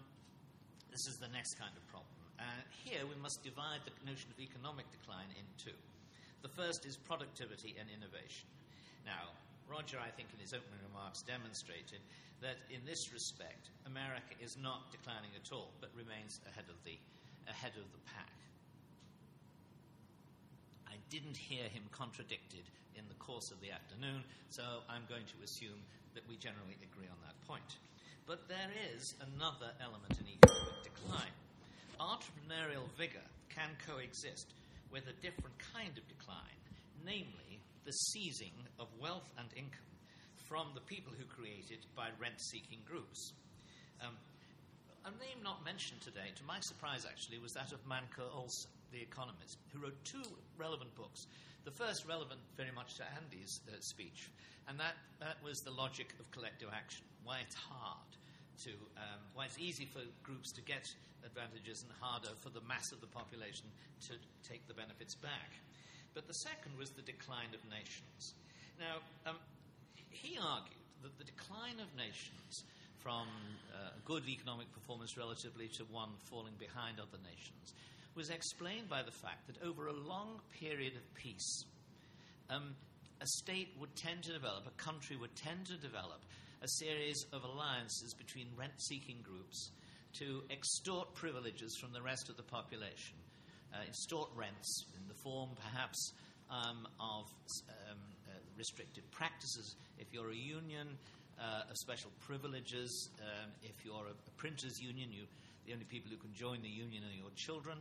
this 0.92 1.08
is 1.08 1.18
the 1.18 1.32
next 1.32 1.56
kind 1.56 1.72
of 1.78 1.84
problem. 1.88 2.12
Uh, 2.40 2.44
here 2.84 3.02
we 3.08 3.16
must 3.22 3.42
divide 3.42 3.82
the 3.88 3.94
notion 4.04 4.30
of 4.36 4.38
economic 4.40 4.86
decline 4.92 5.32
in 5.40 5.46
two. 5.56 5.78
The 6.42 6.50
first 6.50 6.86
is 6.86 6.98
productivity 6.98 7.76
and 7.80 7.90
innovation. 7.90 8.52
Now, 9.06 9.34
Roger, 9.70 10.00
I 10.00 10.10
think, 10.10 10.32
in 10.34 10.40
his 10.40 10.54
opening 10.56 10.80
remarks 10.88 11.22
demonstrated 11.22 12.00
that 12.42 12.58
in 12.72 12.80
this 12.86 13.12
respect, 13.12 13.70
America 13.86 14.34
is 14.40 14.58
not 14.62 14.92
declining 14.92 15.32
at 15.36 15.52
all, 15.52 15.72
but 15.82 15.90
remains 15.96 16.40
ahead 16.48 16.66
of 16.72 16.80
the, 16.86 16.96
ahead 17.50 17.76
of 17.76 17.88
the 17.92 18.04
pack. 18.08 18.32
I 20.88 20.96
didn't 21.10 21.36
hear 21.36 21.68
him 21.68 21.84
contradicted 21.92 22.64
in 22.96 23.04
the 23.10 23.20
course 23.20 23.52
of 23.52 23.60
the 23.62 23.72
afternoon, 23.72 24.24
so 24.50 24.64
I'm 24.90 25.04
going 25.10 25.26
to 25.26 25.38
assume 25.44 25.84
that 26.16 26.24
we 26.30 26.38
generally 26.38 26.78
agree 26.82 27.10
on 27.12 27.20
that 27.26 27.36
point. 27.46 27.78
But 28.26 28.48
there 28.48 28.72
is 28.94 29.16
another 29.36 29.72
element 29.80 30.16
in 30.20 30.28
economic 30.28 30.84
decline. 30.84 31.36
Entrepreneurial 32.00 32.86
vigor 32.98 33.26
can 33.50 33.70
coexist 33.88 34.54
with 34.92 35.08
a 35.08 35.16
different 35.22 35.56
kind 35.74 35.96
of 35.98 36.04
decline, 36.08 36.60
namely 37.06 37.60
the 37.88 37.96
seizing 38.12 38.52
of 38.84 38.92
wealth 39.00 39.32
and 39.40 39.48
income 39.56 39.88
from 40.44 40.68
the 40.76 40.84
people 40.84 41.16
who 41.16 41.24
create 41.24 41.72
it 41.72 41.88
by 41.96 42.12
rent 42.20 42.36
seeking 42.52 42.84
groups. 42.84 43.32
Um, 44.04 44.12
a 45.08 45.12
name 45.24 45.40
not 45.40 45.64
mentioned 45.64 46.04
today, 46.04 46.36
to 46.36 46.44
my 46.44 46.60
surprise 46.60 47.08
actually, 47.08 47.40
was 47.40 47.56
that 47.56 47.72
of 47.72 47.80
Mancur 47.88 48.28
Olson, 48.36 48.68
the 48.92 49.00
economist, 49.00 49.56
who 49.72 49.80
wrote 49.80 49.96
two 50.04 50.28
relevant 50.60 50.92
books. 51.00 51.32
The 51.64 51.72
first 51.72 52.04
relevant 52.04 52.44
very 52.60 52.76
much 52.76 53.00
to 53.00 53.08
Andy's 53.16 53.64
uh, 53.72 53.80
speech, 53.80 54.28
and 54.68 54.76
that, 54.80 55.00
that 55.24 55.40
was 55.40 55.56
the 55.64 55.72
logic 55.72 56.12
of 56.20 56.30
collective 56.32 56.68
action, 56.76 57.08
why 57.24 57.40
it's 57.40 57.56
hard 57.56 58.12
to, 58.68 58.72
um, 59.00 59.24
why 59.32 59.46
it's 59.48 59.60
easy 59.60 59.88
for 59.88 60.04
groups 60.24 60.52
to 60.60 60.62
get 60.62 60.84
advantages 61.24 61.88
and 61.88 61.92
harder 62.04 62.36
for 62.44 62.52
the 62.52 62.64
mass 62.68 62.92
of 62.92 63.00
the 63.00 63.08
population 63.08 63.72
to 64.12 64.20
take 64.44 64.68
the 64.68 64.76
benefits 64.76 65.16
back. 65.16 65.56
But 66.18 66.26
the 66.26 66.34
second 66.34 66.74
was 66.80 66.90
the 66.90 67.04
decline 67.04 67.54
of 67.54 67.62
nations. 67.70 68.34
Now, 68.80 69.06
um, 69.30 69.38
he 70.10 70.34
argued 70.42 70.90
that 71.04 71.16
the 71.20 71.30
decline 71.30 71.78
of 71.78 71.94
nations 71.94 72.66
from 72.98 73.30
uh, 73.70 73.94
good 74.04 74.28
economic 74.28 74.66
performance 74.74 75.16
relatively 75.16 75.70
to 75.78 75.84
one 75.94 76.10
falling 76.26 76.58
behind 76.58 76.98
other 77.00 77.22
nations 77.22 77.78
was 78.16 78.32
explained 78.32 78.90
by 78.90 79.04
the 79.04 79.12
fact 79.12 79.46
that 79.46 79.62
over 79.62 79.90
a 79.90 79.94
long 79.94 80.42
period 80.60 80.98
of 80.98 81.06
peace, 81.14 81.66
um, 82.50 82.74
a 83.22 83.28
state 83.46 83.70
would 83.80 83.96
tend 83.96 84.24
to 84.24 84.34
develop, 84.34 84.66
a 84.66 84.82
country 84.82 85.18
would 85.18 85.36
tend 85.36 85.68
to 85.68 85.78
develop 85.78 86.26
a 86.64 86.68
series 86.82 87.28
of 87.32 87.44
alliances 87.44 88.16
between 88.18 88.48
rent 88.58 88.74
seeking 88.82 89.22
groups 89.22 89.70
to 90.18 90.42
extort 90.50 91.14
privileges 91.14 91.78
from 91.78 91.94
the 91.94 92.02
rest 92.02 92.28
of 92.28 92.38
the 92.38 92.50
population, 92.50 93.22
extort 93.86 94.30
rents 94.36 94.86
in 94.96 95.08
the 95.08 95.14
form 95.24 95.50
perhaps 95.56 96.14
um, 96.50 96.88
of 97.00 97.26
um, 97.90 97.98
uh, 98.28 98.32
restrictive 98.58 99.10
practices 99.12 99.76
if 100.00 100.08
you're 100.14 100.32
a 100.32 100.36
union, 100.36 100.98
uh, 101.40 101.70
of 101.70 101.78
special 101.78 102.12
privileges. 102.20 103.10
Um, 103.22 103.52
if 103.64 103.86
you're 103.86 104.08
a, 104.08 104.16
a, 104.16 104.32
printers' 104.38 104.80
union, 104.80 105.12
you, 105.12 105.24
the 105.66 105.74
only 105.74 105.86
people 105.86 106.12
who 106.12 106.18
can 106.18 106.34
join 106.34 106.62
the 106.62 106.70
union 106.70 107.04
are 107.04 107.16
your 107.16 107.32
children. 107.36 107.78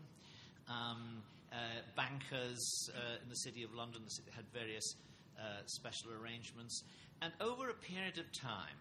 Um, 0.68 1.22
uh, 1.52 1.56
bankers 1.94 2.90
uh, 2.90 3.22
in 3.22 3.28
the 3.28 3.36
City 3.36 3.62
of 3.62 3.72
London 3.72 4.02
had 4.34 4.44
various 4.52 4.96
uh, 5.38 5.62
special 5.66 6.10
arrangements. 6.12 6.82
And 7.22 7.32
over 7.40 7.70
a 7.70 7.74
period 7.74 8.18
of 8.18 8.26
time, 8.32 8.76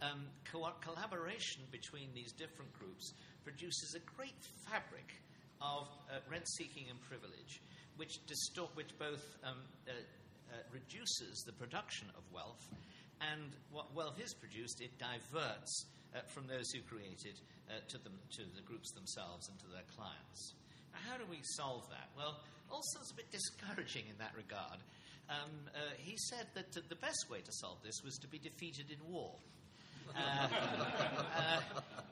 um, 0.00 0.26
co- 0.50 0.72
collaboration 0.80 1.62
between 1.70 2.08
these 2.14 2.32
different 2.32 2.72
groups 2.78 3.12
produces 3.42 3.94
a 3.96 4.02
great 4.16 4.40
fabric 4.68 5.20
of 5.60 5.88
uh, 6.10 6.18
rent 6.30 6.48
seeking 6.48 6.86
and 6.90 7.00
privilege, 7.02 7.60
which, 7.96 8.18
distort, 8.26 8.70
which 8.74 8.90
both 8.98 9.22
um, 9.44 9.58
uh, 9.88 9.92
uh, 9.92 10.56
reduces 10.72 11.42
the 11.46 11.52
production 11.52 12.08
of 12.16 12.22
wealth, 12.32 12.62
and 13.20 13.54
what 13.70 13.94
wealth 13.94 14.20
is 14.20 14.34
produced, 14.34 14.80
it 14.80 14.90
diverts 14.98 15.86
uh, 16.14 16.20
from 16.34 16.46
those 16.46 16.70
who 16.72 16.82
create 16.82 17.22
it 17.24 17.38
uh, 17.70 17.80
to, 17.88 17.98
them, 17.98 18.14
to 18.36 18.42
the 18.54 18.62
groups 18.62 18.90
themselves 18.92 19.48
and 19.48 19.58
to 19.60 19.68
their 19.72 19.86
clients. 19.96 20.54
Now, 20.92 21.00
how 21.10 21.16
do 21.18 21.24
we 21.30 21.40
solve 21.56 21.88
that? 21.90 22.10
Well, 22.16 22.38
Olson's 22.70 23.10
a 23.12 23.16
bit 23.16 23.30
discouraging 23.30 24.06
in 24.10 24.18
that 24.18 24.32
regard. 24.36 24.82
Um, 25.30 25.72
he 25.96 26.16
said 26.28 26.46
that 26.54 26.72
the 26.72 27.00
best 27.00 27.30
way 27.30 27.40
to 27.40 27.52
solve 27.64 27.78
this 27.82 27.96
was 28.04 28.18
to 28.20 28.28
be 28.28 28.38
defeated 28.38 28.90
in 28.90 29.00
war. 29.08 29.32
Uh, 30.14 30.48
uh, 31.36 31.60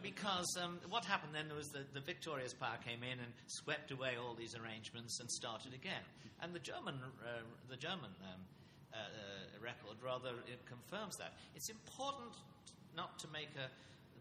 because 0.03 0.59
um, 0.63 0.79
what 0.89 1.05
happened 1.05 1.35
then 1.35 1.47
was 1.57 1.69
that 1.69 1.93
the 1.95 2.01
victorious 2.01 2.53
power 2.55 2.79
came 2.85 3.03
in 3.03 3.19
and 3.19 3.33
swept 3.47 3.91
away 3.91 4.15
all 4.19 4.35
these 4.35 4.57
arrangements 4.57 5.21
and 5.21 5.31
started 5.31 5.75
again. 5.75 6.03
And 6.41 6.53
the 6.53 6.59
German, 6.59 6.97
uh, 7.03 7.43
the 7.71 7.77
German 7.77 8.11
um, 8.27 8.41
record 9.63 9.97
rather 10.03 10.35
confirms 10.67 11.17
that. 11.17 11.33
It's 11.55 11.71
important 11.71 12.35
not 12.97 13.19
to 13.21 13.29
make 13.33 13.51
a 13.57 13.71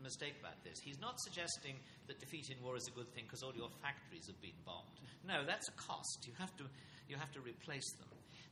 mistake 0.03 0.35
about 0.39 0.57
this. 0.63 0.79
He's 0.79 0.99
not 0.99 1.19
suggesting 1.21 1.75
that 2.07 2.19
defeat 2.19 2.49
in 2.49 2.61
war 2.63 2.77
is 2.77 2.87
a 2.87 2.91
good 2.91 3.09
thing 3.13 3.25
because 3.25 3.43
all 3.43 3.53
your 3.53 3.69
factories 3.81 4.27
have 4.27 4.39
been 4.41 4.57
bombed. 4.65 5.01
No, 5.27 5.45
that's 5.45 5.67
a 5.69 5.75
cost. 5.77 6.25
You 6.25 6.33
have 6.37 6.55
to, 6.57 6.63
you 7.09 7.17
have 7.17 7.31
to 7.33 7.41
replace 7.41 7.89
them. 7.97 8.09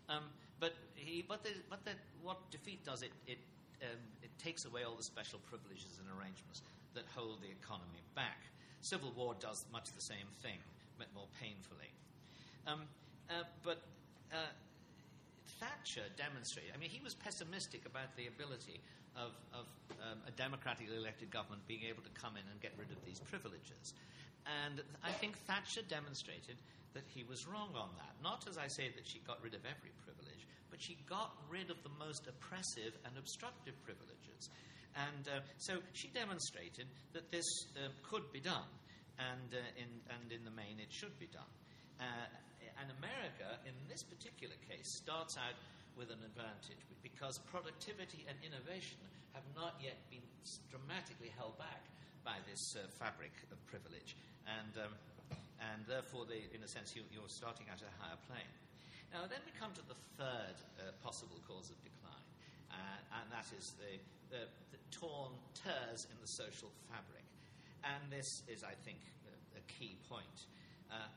Um, 0.09 0.23
but 0.59 0.73
he, 0.95 1.23
but, 1.27 1.43
the, 1.43 1.51
but 1.69 1.85
the, 1.85 1.91
what 2.21 2.37
defeat 2.51 2.83
does, 2.83 3.01
it, 3.01 3.11
it 3.27 3.37
um, 3.81 3.99
it 4.23 4.31
takes 4.37 4.65
away 4.65 4.83
all 4.83 4.95
the 4.95 5.03
special 5.03 5.39
privileges 5.49 5.99
and 5.99 6.07
arrangements 6.17 6.61
that 6.93 7.05
hold 7.15 7.41
the 7.41 7.51
economy 7.51 8.01
back. 8.15 8.43
Civil 8.81 9.11
war 9.15 9.35
does 9.39 9.65
much 9.71 9.91
the 9.93 10.01
same 10.01 10.27
thing, 10.41 10.57
but 10.97 11.07
more 11.13 11.27
painfully. 11.39 11.91
Um, 12.67 12.83
uh, 13.29 13.43
but 13.63 13.81
uh, 14.31 14.51
Thatcher 15.59 16.07
demonstrated, 16.15 16.71
I 16.73 16.77
mean, 16.79 16.89
he 16.89 17.03
was 17.03 17.13
pessimistic 17.13 17.85
about 17.85 18.15
the 18.15 18.27
ability 18.27 18.79
of, 19.15 19.35
of 19.51 19.65
um, 19.99 20.19
a 20.27 20.31
democratically 20.31 20.95
elected 20.95 21.31
government 21.31 21.65
being 21.67 21.83
able 21.83 22.03
to 22.03 22.13
come 22.15 22.37
in 22.39 22.45
and 22.51 22.61
get 22.61 22.71
rid 22.79 22.91
of 22.91 22.99
these 23.05 23.19
privileges. 23.31 23.93
And 24.47 24.81
I 25.03 25.11
think 25.11 25.37
Thatcher 25.45 25.81
demonstrated 25.87 26.55
that 26.93 27.03
he 27.05 27.23
was 27.27 27.45
wrong 27.45 27.69
on 27.75 27.89
that. 27.97 28.15
Not 28.23 28.47
as 28.49 28.57
I 28.57 28.67
say 28.67 28.89
that 28.95 29.05
she 29.05 29.19
got 29.27 29.43
rid 29.43 29.53
of 29.53 29.61
every 29.67 29.91
privilege, 30.01 30.47
but 30.69 30.81
she 30.81 30.97
got 31.09 31.35
rid 31.49 31.69
of 31.69 31.81
the 31.83 31.93
most 31.97 32.27
oppressive 32.27 32.93
and 33.05 33.17
obstructive 33.17 33.75
privileges. 33.83 34.49
And 34.95 35.27
uh, 35.27 35.41
so 35.57 35.79
she 35.93 36.09
demonstrated 36.09 36.87
that 37.13 37.29
this 37.31 37.45
uh, 37.77 37.89
could 38.01 38.25
be 38.33 38.39
done, 38.39 38.69
and, 39.19 39.49
uh, 39.53 39.81
in, 39.81 39.89
and 40.09 40.31
in 40.31 40.43
the 40.45 40.53
main 40.53 40.79
it 40.81 40.89
should 40.89 41.13
be 41.19 41.27
done. 41.29 41.51
Uh, 41.99 42.05
and 42.79 42.87
America, 42.97 43.59
in 43.67 43.75
this 43.91 44.03
particular 44.07 44.55
case, 44.63 44.87
starts 45.03 45.35
out 45.35 45.57
with 45.99 46.09
an 46.15 46.23
advantage 46.23 46.79
because 47.03 47.35
productivity 47.51 48.23
and 48.23 48.39
innovation 48.39 49.03
have 49.35 49.43
not 49.51 49.75
yet 49.83 49.99
been 50.07 50.23
dramatically 50.71 51.27
held 51.35 51.59
back 51.59 51.83
by 52.23 52.39
this 52.47 52.61
uh, 52.79 52.87
fabric 52.95 53.35
of 53.51 53.59
privilege. 53.67 54.15
And, 54.47 54.87
um, 54.87 54.93
and 55.59 55.83
therefore, 55.85 56.23
they, 56.23 56.47
in 56.55 56.63
a 56.63 56.69
sense, 56.71 56.95
you, 56.95 57.03
you're 57.11 57.27
starting 57.27 57.67
at 57.67 57.83
a 57.83 57.91
higher 57.99 58.19
plane. 58.31 58.47
Now, 59.09 59.25
then 59.25 59.41
we 59.41 59.53
come 59.57 59.73
to 59.73 59.85
the 59.89 59.97
third 60.21 60.57
uh, 60.77 60.93
possible 61.01 61.41
cause 61.49 61.73
of 61.73 61.77
decline, 61.81 62.29
uh, 62.69 63.17
and 63.17 63.25
that 63.33 63.49
is 63.57 63.73
the, 63.81 63.97
the, 64.29 64.45
the, 64.69 64.77
torn 64.93 65.33
tears 65.57 66.05
in 66.13 66.17
the 66.21 66.29
social 66.29 66.69
fabric. 66.93 67.25
And 67.81 68.05
this 68.13 68.43
is, 68.45 68.61
I 68.61 68.77
think, 68.85 69.01
a, 69.25 69.33
a 69.57 69.63
key 69.65 69.97
point. 70.05 70.45
Uh, 70.93 71.09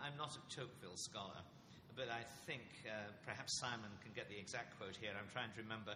I'm 0.00 0.16
not 0.16 0.32
a 0.32 0.42
Tocqueville 0.48 0.96
scholar, 0.96 1.44
but 1.92 2.08
I 2.08 2.24
think 2.48 2.64
uh, 2.88 3.12
perhaps 3.28 3.60
Simon 3.60 3.92
can 4.00 4.12
get 4.16 4.32
the 4.32 4.40
exact 4.40 4.80
quote 4.80 4.96
here. 4.96 5.12
I'm 5.12 5.28
trying 5.28 5.52
to 5.52 5.60
remember. 5.60 5.92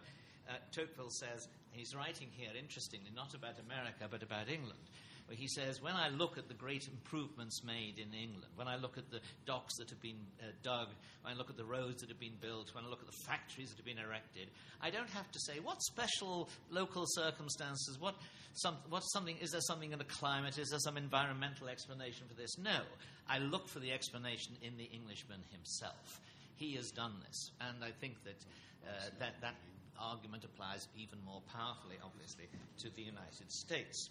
Uh, 0.48 0.60
Tocqueville 0.68 1.12
says, 1.12 1.48
he's 1.72 1.96
writing 1.96 2.28
here, 2.36 2.52
interestingly, 2.52 3.08
not 3.16 3.32
about 3.32 3.56
America, 3.64 4.04
but 4.10 4.22
about 4.22 4.48
England 4.52 4.84
where 5.28 5.37
he 5.37 5.47
says, 5.47 5.80
When 5.80 5.94
I 5.94 6.08
look 6.08 6.38
at 6.38 6.49
the 6.49 6.54
great 6.54 6.88
improvements 6.88 7.62
made 7.62 7.99
in 7.99 8.12
England, 8.12 8.52
when 8.56 8.66
I 8.66 8.76
look 8.76 8.99
at 8.99 9.11
the 9.11 9.20
docks 9.47 9.76
that 9.78 9.90
have 9.90 10.00
been 10.00 10.18
uh, 10.40 10.47
dug, 10.62 10.88
when 11.23 11.35
I 11.35 11.37
look 11.37 11.50
at 11.50 11.56
the 11.56 11.64
roads 11.64 12.00
that 12.00 12.08
have 12.08 12.18
been 12.18 12.37
built, 12.40 12.75
when 12.75 12.85
I 12.85 12.88
look 12.88 13.00
at 13.00 13.06
the 13.06 13.20
factories 13.26 13.68
that 13.70 13.76
have 13.76 13.85
been 13.85 14.02
erected, 14.02 14.49
I 14.80 14.90
don't 14.90 15.11
have 15.11 15.30
to 15.30 15.38
say, 15.40 15.61
What 15.61 15.80
special 15.82 16.49
local 16.70 17.04
circumstances, 17.06 17.99
what, 18.00 18.16
some, 18.54 18.76
something, 19.12 19.37
is 19.40 19.50
there 19.50 19.61
something 19.61 19.92
in 19.92 19.99
the 19.99 20.04
climate, 20.04 20.58
is 20.58 20.70
there 20.70 20.80
some 20.80 20.97
environmental 20.97 21.68
explanation 21.68 22.26
for 22.26 22.35
this? 22.35 22.58
No. 22.58 22.80
I 23.28 23.38
look 23.38 23.68
for 23.68 23.78
the 23.78 23.92
explanation 23.92 24.56
in 24.62 24.76
the 24.76 24.85
Englishman 24.85 25.40
himself. 25.52 26.20
He 26.56 26.75
has 26.76 26.90
done 26.90 27.12
this. 27.26 27.50
And 27.61 27.85
I 27.85 27.90
think 28.00 28.25
that 28.25 28.40
uh, 28.88 29.11
that, 29.18 29.35
that 29.42 29.54
argument 30.00 30.44
applies 30.44 30.88
even 30.97 31.18
more 31.25 31.42
powerfully, 31.52 31.97
obviously, 32.02 32.47
to 32.78 32.90
the 32.94 33.02
United 33.02 33.50
States. 33.50 34.11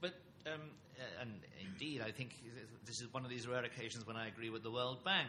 But, 0.00 0.14
um, 0.52 0.60
and 1.20 1.30
indeed, 1.72 2.00
I 2.00 2.10
think 2.10 2.34
this 2.84 3.00
is 3.00 3.12
one 3.12 3.24
of 3.24 3.30
these 3.30 3.46
rare 3.46 3.64
occasions 3.64 4.06
when 4.06 4.16
I 4.16 4.28
agree 4.28 4.50
with 4.50 4.62
the 4.62 4.70
World 4.70 5.04
Bank, 5.04 5.28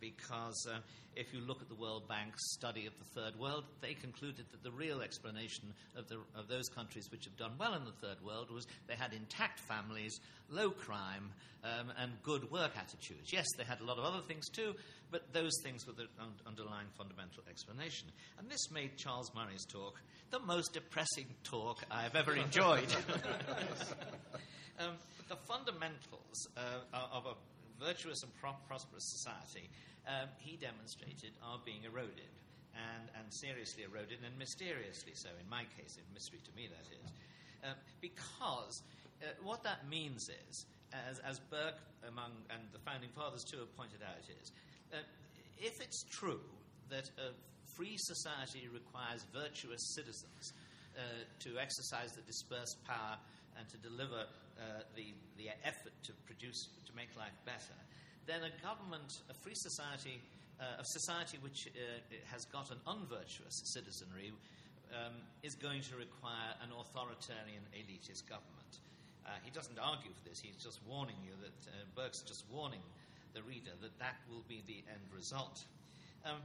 because 0.00 0.66
uh, 0.70 0.78
if 1.16 1.32
you 1.32 1.40
look 1.40 1.62
at 1.62 1.68
the 1.68 1.74
World 1.74 2.08
Bank's 2.08 2.40
study 2.54 2.86
of 2.86 2.92
the 2.98 3.20
Third 3.20 3.38
World, 3.38 3.64
they 3.80 3.94
concluded 3.94 4.46
that 4.50 4.62
the 4.62 4.72
real 4.72 5.00
explanation 5.00 5.72
of, 5.96 6.08
the, 6.08 6.18
of 6.36 6.48
those 6.48 6.68
countries 6.68 7.10
which 7.10 7.24
have 7.24 7.36
done 7.36 7.52
well 7.58 7.74
in 7.74 7.84
the 7.84 7.92
Third 7.92 8.18
World 8.24 8.50
was 8.50 8.66
they 8.86 8.94
had 8.94 9.12
intact 9.12 9.60
families, 9.60 10.18
low 10.50 10.70
crime, 10.70 11.30
um, 11.62 11.92
and 11.98 12.12
good 12.22 12.50
work 12.50 12.72
attitudes. 12.76 13.32
Yes, 13.32 13.46
they 13.56 13.64
had 13.64 13.80
a 13.80 13.84
lot 13.84 13.98
of 13.98 14.04
other 14.04 14.22
things 14.26 14.48
too, 14.48 14.74
but 15.10 15.32
those 15.32 15.52
things 15.62 15.86
were 15.86 15.94
the 15.94 16.06
un- 16.20 16.34
underlying 16.46 16.88
fundamental 16.98 17.42
explanation. 17.48 18.08
And 18.38 18.50
this 18.50 18.70
made 18.70 18.96
Charles 18.96 19.30
Murray's 19.34 19.64
talk 19.64 20.00
the 20.30 20.40
most 20.40 20.72
depressing 20.72 21.26
talk 21.44 21.84
I've 21.90 22.16
ever 22.16 22.34
enjoyed. 22.34 22.88
um, 24.78 24.96
the 25.28 25.36
fundamentals 25.36 26.48
uh, 26.56 27.08
of 27.12 27.26
a 27.26 27.34
virtuous 27.82 28.22
and 28.22 28.32
pro- 28.40 28.56
prosperous 28.68 29.04
society 29.04 29.68
um, 30.06 30.28
he 30.38 30.56
demonstrated 30.56 31.32
are 31.42 31.58
being 31.64 31.82
eroded, 31.84 32.28
and, 32.74 33.08
and 33.16 33.24
seriously 33.32 33.84
eroded, 33.84 34.18
and 34.24 34.36
mysteriously 34.38 35.12
so, 35.14 35.30
in 35.40 35.48
my 35.48 35.64
case, 35.78 35.96
a 35.96 36.04
mystery 36.12 36.40
to 36.44 36.52
me 36.56 36.68
that 36.68 36.86
is. 36.90 37.08
Uh, 37.64 37.72
because 38.00 38.82
uh, 39.22 39.32
what 39.42 39.62
that 39.64 39.88
means 39.88 40.28
is, 40.48 40.66
as, 40.92 41.18
as 41.20 41.40
Burke 41.50 41.80
among, 42.06 42.30
and 42.50 42.60
the 42.72 42.78
founding 42.84 43.10
fathers 43.16 43.44
too 43.44 43.58
have 43.58 43.72
pointed 43.76 44.02
out, 44.02 44.20
is 44.28 44.52
uh, 44.92 45.00
if 45.56 45.80
it's 45.80 46.04
true 46.10 46.44
that 46.90 47.08
a 47.16 47.32
free 47.76 47.96
society 47.96 48.68
requires 48.72 49.24
virtuous 49.32 49.94
citizens 49.94 50.52
uh, 50.96 51.00
to 51.40 51.58
exercise 51.58 52.12
the 52.12 52.22
dispersed 52.22 52.76
power 52.86 53.16
and 53.58 53.68
to 53.68 53.76
deliver 53.78 54.26
uh, 54.58 54.82
the, 54.96 55.14
the 55.38 55.50
effort 55.64 55.92
to 56.02 56.12
produce, 56.26 56.68
to 56.86 56.92
make 56.94 57.08
life 57.16 57.34
better, 57.44 57.76
then 58.26 58.40
a 58.42 58.52
government, 58.62 59.20
a 59.30 59.34
free 59.34 59.54
society, 59.54 60.20
uh, 60.60 60.80
a 60.80 60.84
society 60.84 61.38
which 61.42 61.68
uh, 61.74 62.00
has 62.30 62.44
got 62.46 62.70
an 62.70 62.78
unvirtuous 62.86 63.62
citizenry, 63.64 64.32
um, 64.92 65.12
is 65.42 65.54
going 65.54 65.82
to 65.82 65.96
require 65.96 66.54
an 66.62 66.70
authoritarian 66.70 67.62
elitist 67.74 68.28
government. 68.28 68.80
Uh, 69.26 69.30
he 69.42 69.50
doesn't 69.50 69.78
argue 69.78 70.12
for 70.12 70.28
this, 70.28 70.40
he's 70.40 70.62
just 70.62 70.80
warning 70.86 71.16
you 71.24 71.32
that, 71.40 71.58
uh, 71.68 71.84
Burke's 71.96 72.20
just 72.20 72.44
warning 72.50 72.82
the 73.32 73.42
reader 73.42 73.72
that 73.82 73.98
that 73.98 74.16
will 74.30 74.44
be 74.48 74.62
the 74.66 74.84
end 74.88 75.02
result. 75.14 75.64
Um, 76.24 76.40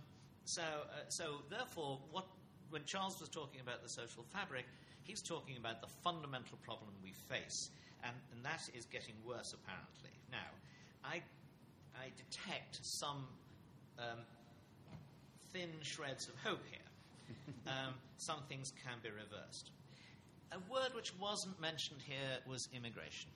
so, 0.45 0.63
so, 1.09 1.45
therefore, 1.49 1.99
what, 2.11 2.25
when 2.71 2.83
Charles 2.85 3.19
was 3.19 3.29
talking 3.29 3.61
about 3.61 3.83
the 3.83 3.89
social 3.89 4.23
fabric, 4.33 4.65
he's 5.09 5.21
talking 5.23 5.57
about 5.57 5.81
the 5.81 5.87
fundamental 6.03 6.57
problem 6.63 6.91
we 7.03 7.11
face, 7.11 7.71
and, 8.03 8.13
and 8.31 8.45
that 8.45 8.61
is 8.77 8.85
getting 8.85 9.15
worse, 9.25 9.53
apparently. 9.53 10.11
Now, 10.31 10.49
I 11.03 11.21
I 11.97 12.11
detect 12.15 12.79
some 12.85 13.27
um, 13.97 14.19
thin 15.51 15.69
shreds 15.81 16.27
of 16.29 16.35
hope 16.43 16.63
here. 16.69 16.79
Um, 17.67 17.93
some 18.17 18.39
things 18.49 18.73
can 18.83 18.97
be 19.03 19.09
reversed. 19.09 19.69
A 20.51 20.57
word 20.71 20.95
which 20.95 21.13
wasn't 21.19 21.59
mentioned 21.61 21.99
here 22.01 22.39
was 22.47 22.67
immigration. 22.73 23.29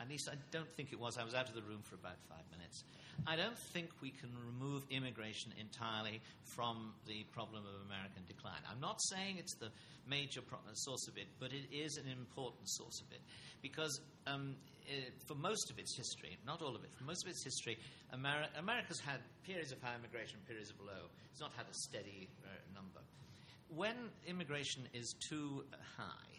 At 0.00 0.08
least 0.08 0.28
I 0.30 0.36
don't 0.50 0.70
think 0.76 0.92
it 0.92 1.00
was. 1.00 1.18
I 1.18 1.24
was 1.24 1.34
out 1.34 1.48
of 1.48 1.54
the 1.54 1.62
room 1.62 1.82
for 1.82 1.96
about 1.96 2.16
five 2.28 2.44
minutes. 2.50 2.84
I 3.26 3.34
don't 3.34 3.58
think 3.74 3.90
we 4.00 4.10
can 4.10 4.30
remove 4.46 4.84
immigration 4.90 5.52
entirely 5.58 6.20
from 6.54 6.94
the 7.06 7.24
problem 7.32 7.64
of 7.66 7.86
American 7.86 8.22
decline. 8.28 8.62
I'm 8.70 8.80
not 8.80 9.02
saying 9.10 9.36
it's 9.38 9.56
the 9.56 9.70
major 10.06 10.40
pro- 10.40 10.58
source 10.72 11.08
of 11.08 11.16
it, 11.18 11.26
but 11.40 11.52
it 11.52 11.66
is 11.74 11.96
an 11.96 12.08
important 12.10 12.68
source 12.70 13.00
of 13.02 13.10
it. 13.12 13.20
Because 13.60 14.00
um, 14.26 14.54
it, 14.86 15.12
for 15.26 15.34
most 15.34 15.70
of 15.70 15.78
its 15.78 15.96
history, 15.96 16.38
not 16.46 16.62
all 16.62 16.76
of 16.76 16.84
it, 16.84 16.90
for 16.96 17.04
most 17.04 17.24
of 17.24 17.30
its 17.30 17.42
history, 17.42 17.76
Ameri- 18.14 18.54
America's 18.56 19.00
had 19.00 19.18
periods 19.42 19.72
of 19.72 19.82
high 19.82 19.96
immigration, 19.98 20.38
periods 20.46 20.70
of 20.70 20.78
low. 20.80 21.10
It's 21.32 21.40
not 21.40 21.50
had 21.56 21.66
a 21.66 21.74
steady 21.74 22.28
uh, 22.44 22.48
number. 22.74 23.00
When 23.68 23.96
immigration 24.26 24.88
is 24.94 25.14
too 25.28 25.64
high, 25.96 26.37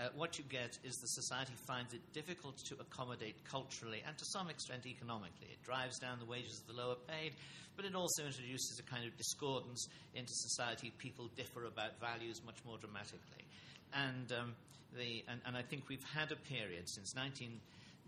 uh, 0.00 0.08
what 0.16 0.38
you 0.38 0.44
get 0.48 0.78
is 0.82 0.96
the 0.96 1.08
society 1.08 1.52
finds 1.66 1.92
it 1.92 2.00
difficult 2.12 2.56
to 2.56 2.74
accommodate 2.80 3.36
culturally 3.44 4.02
and 4.06 4.16
to 4.16 4.24
some 4.32 4.48
extent 4.48 4.86
economically. 4.86 5.48
It 5.52 5.62
drives 5.62 5.98
down 5.98 6.18
the 6.18 6.24
wages 6.24 6.60
of 6.60 6.74
the 6.74 6.80
lower 6.80 6.96
paid, 7.06 7.34
but 7.76 7.84
it 7.84 7.94
also 7.94 8.24
introduces 8.24 8.80
a 8.80 8.82
kind 8.82 9.04
of 9.06 9.16
discordance 9.16 9.88
into 10.14 10.32
society. 10.32 10.92
People 10.96 11.28
differ 11.36 11.66
about 11.66 12.00
values 12.00 12.40
much 12.46 12.56
more 12.64 12.78
dramatically. 12.78 13.44
And, 13.92 14.32
um, 14.32 14.54
the, 14.96 15.22
and, 15.28 15.40
and, 15.44 15.56
I 15.56 15.62
think 15.62 15.88
we've 15.88 16.04
had 16.14 16.32
a 16.32 16.36
period 16.48 16.88
since 16.88 17.14
19, 17.14 17.60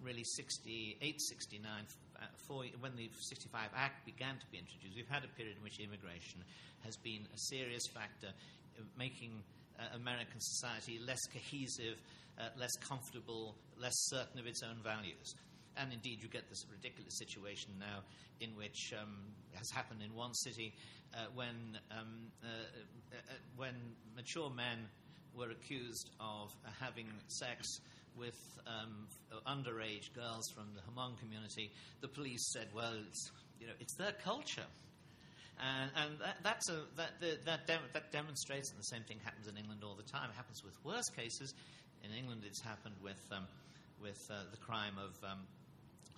really 0.03 0.25
68, 0.25 1.21
69, 1.21 1.71
uh, 2.17 2.27
for, 2.49 2.65
when 2.81 2.97
the 2.97 3.11
65 3.21 3.69
Act 3.77 4.07
began 4.07 4.39
to 4.39 4.47
be 4.51 4.59
introduced, 4.59 4.97
we've 4.97 5.09
had 5.09 5.25
a 5.25 5.33
period 5.37 5.57
in 5.59 5.63
which 5.63 5.79
immigration 5.79 6.43
has 6.85 6.97
been 6.97 7.27
a 7.35 7.39
serious 7.39 7.87
factor 7.93 8.33
making 8.97 9.43
American 9.95 10.41
society 10.41 10.99
less 11.05 11.21
cohesive, 11.33 12.01
uh, 12.39 12.49
less 12.59 12.73
comfortable, 12.81 13.57
less 13.81 13.95
certain 14.09 14.39
of 14.39 14.47
its 14.47 14.63
own 14.63 14.77
values. 14.83 15.35
And 15.77 15.93
indeed, 15.93 16.23
you 16.23 16.29
get 16.29 16.49
this 16.49 16.65
ridiculous 16.71 17.19
situation 17.19 17.73
now 17.79 18.01
in 18.41 18.55
which 18.57 18.93
um, 19.01 19.17
has 19.55 19.71
happened 19.71 20.03
in 20.03 20.15
one 20.15 20.35
city 20.35 20.75
uh, 21.15 21.27
when, 21.35 21.79
um, 21.91 22.31
uh, 22.43 22.47
uh, 22.47 23.17
uh, 23.17 23.35
when 23.57 23.75
mature 24.17 24.51
men 24.51 24.89
were 25.35 25.51
accused 25.51 26.11
of 26.21 26.53
having 26.81 27.07
sex 27.29 27.67
with 28.17 28.37
um, 28.67 29.07
underage 29.47 30.13
girls 30.15 30.51
from 30.55 30.69
the 30.75 30.81
Hmong 30.83 31.19
community. 31.19 31.73
The 32.01 32.09
police 32.09 32.53
said, 32.53 32.69
well, 32.75 32.93
it's, 33.09 33.31
you 33.59 33.67
know, 33.67 33.73
it's 33.81 33.95
their 33.95 34.13
culture. 34.13 34.67
And, 35.61 35.91
and 35.95 36.19
that, 36.19 36.37
that's 36.43 36.69
a, 36.71 36.83
that, 36.97 37.21
that, 37.21 37.67
that 37.67 38.13
demonstrates, 38.13 38.71
the 38.71 38.83
same 38.83 39.03
thing 39.05 39.19
happens 39.23 39.47
in 39.47 39.57
England 39.57 39.83
all 39.85 39.95
the 39.95 40.03
time. 40.11 40.31
It 40.31 40.37
happens 40.37 40.63
with 40.65 40.75
worse 40.85 41.09
cases. 41.15 41.55
In 42.03 42.11
England, 42.11 42.43
it's 42.45 42.61
happened 42.61 42.97
with, 43.03 43.21
um, 43.31 43.47
with 44.01 44.19
uh, 44.31 44.51
the 44.51 44.57
crime 44.57 44.95
of 44.99 45.15
um, 45.23 45.47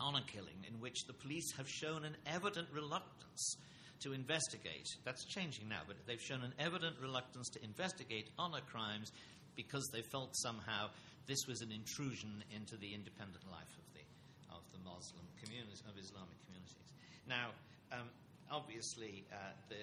honour 0.01 0.25
killing, 0.33 0.65
in 0.67 0.81
which 0.81 1.05
the 1.07 1.13
police 1.13 1.53
have 1.57 1.69
shown 1.69 2.05
an 2.05 2.17
evident 2.27 2.69
reluctance 2.73 3.57
to 4.01 4.13
investigate. 4.13 4.89
That's 5.05 5.25
changing 5.27 5.69
now, 5.69 5.83
but 5.87 5.97
they've 6.07 6.21
shown 6.21 6.43
an 6.43 6.55
evident 6.59 6.97
reluctance 7.01 7.49
to 7.51 7.65
investigate 7.65 8.31
honour 8.39 8.61
crimes 8.71 9.13
because 9.57 9.89
they 9.93 10.03
felt 10.03 10.31
somehow 10.41 10.89
this 11.27 11.47
was 11.47 11.61
an 11.61 11.73
intrusion 11.73 12.43
into 12.55 12.77
the 12.77 12.93
independent 12.93 13.45
life 13.51 13.73
of 13.79 13.87
the, 13.93 14.05
of 14.53 14.63
the 14.73 14.81
Muslim 14.85 15.25
communities, 15.41 15.81
of 15.89 15.97
Islamic 15.97 16.37
communities. 16.45 16.93
Now, 17.29 17.57
um, 17.93 18.09
obviously, 18.55 19.27
uh, 19.35 19.51
the, 19.69 19.83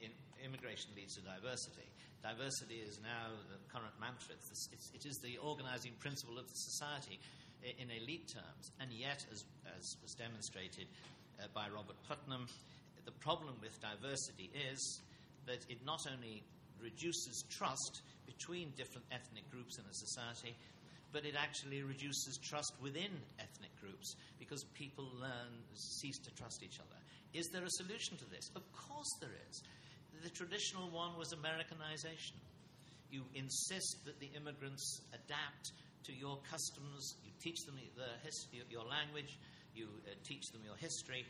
in, 0.00 0.10
immigration 0.40 0.88
leads 0.96 1.16
to 1.16 1.22
diversity. 1.22 1.84
Diversity 2.24 2.80
is 2.80 3.00
now 3.04 3.28
the 3.52 3.60
current 3.68 3.92
mantra. 4.00 4.32
It's, 4.32 4.68
it's, 4.72 4.88
it 4.96 5.04
is 5.04 5.20
the 5.20 5.36
organizing 5.38 5.92
principle 6.00 6.40
of 6.40 6.48
the 6.48 6.56
society 6.72 7.20
in 7.60 7.92
elite 7.92 8.32
terms. 8.32 8.72
And 8.80 8.88
yet, 8.92 9.24
as, 9.32 9.44
as 9.76 9.84
was 10.00 10.16
demonstrated 10.16 10.88
uh, 11.36 11.52
by 11.52 11.68
Robert 11.68 11.96
Putnam, 12.08 12.48
the 13.04 13.12
problem 13.12 13.54
with 13.60 13.76
diversity 13.80 14.50
is 14.72 14.80
that 15.46 15.64
it 15.68 15.84
not 15.84 16.00
only 16.08 16.42
reduces 16.80 17.44
trust 17.48 18.02
between 18.26 18.72
different 18.76 19.04
ethnic 19.12 19.48
groups 19.50 19.78
in 19.78 19.84
a 19.84 19.94
society, 19.94 20.56
but 21.12 21.24
it 21.24 21.34
actually 21.36 21.82
reduces 21.82 22.38
trust 22.38 22.72
within 22.80 23.10
ethnic 23.38 23.72
groups 23.80 24.14
because 24.38 24.64
people 24.74 25.04
learn, 25.20 25.52
cease 25.74 26.18
to 26.18 26.30
trust 26.34 26.62
each 26.62 26.78
other. 26.78 26.99
Is 27.32 27.46
there 27.52 27.62
a 27.62 27.70
solution 27.78 28.16
to 28.18 28.26
this? 28.30 28.50
Of 28.56 28.62
course 28.72 29.10
there 29.20 29.34
is. 29.48 29.62
The 30.22 30.30
traditional 30.30 30.90
one 30.90 31.16
was 31.16 31.32
Americanization. 31.32 32.36
You 33.10 33.22
insist 33.34 34.04
that 34.04 34.18
the 34.20 34.30
immigrants 34.36 35.00
adapt 35.14 35.72
to 36.04 36.12
your 36.12 36.38
customs, 36.50 37.16
you 37.24 37.30
teach 37.40 37.58
them 37.66 37.76
the 37.96 38.08
his- 38.24 38.48
your 38.70 38.84
language, 38.84 39.38
you 39.74 39.88
uh, 40.06 40.14
teach 40.24 40.46
them 40.52 40.62
your 40.64 40.76
history, 40.76 41.24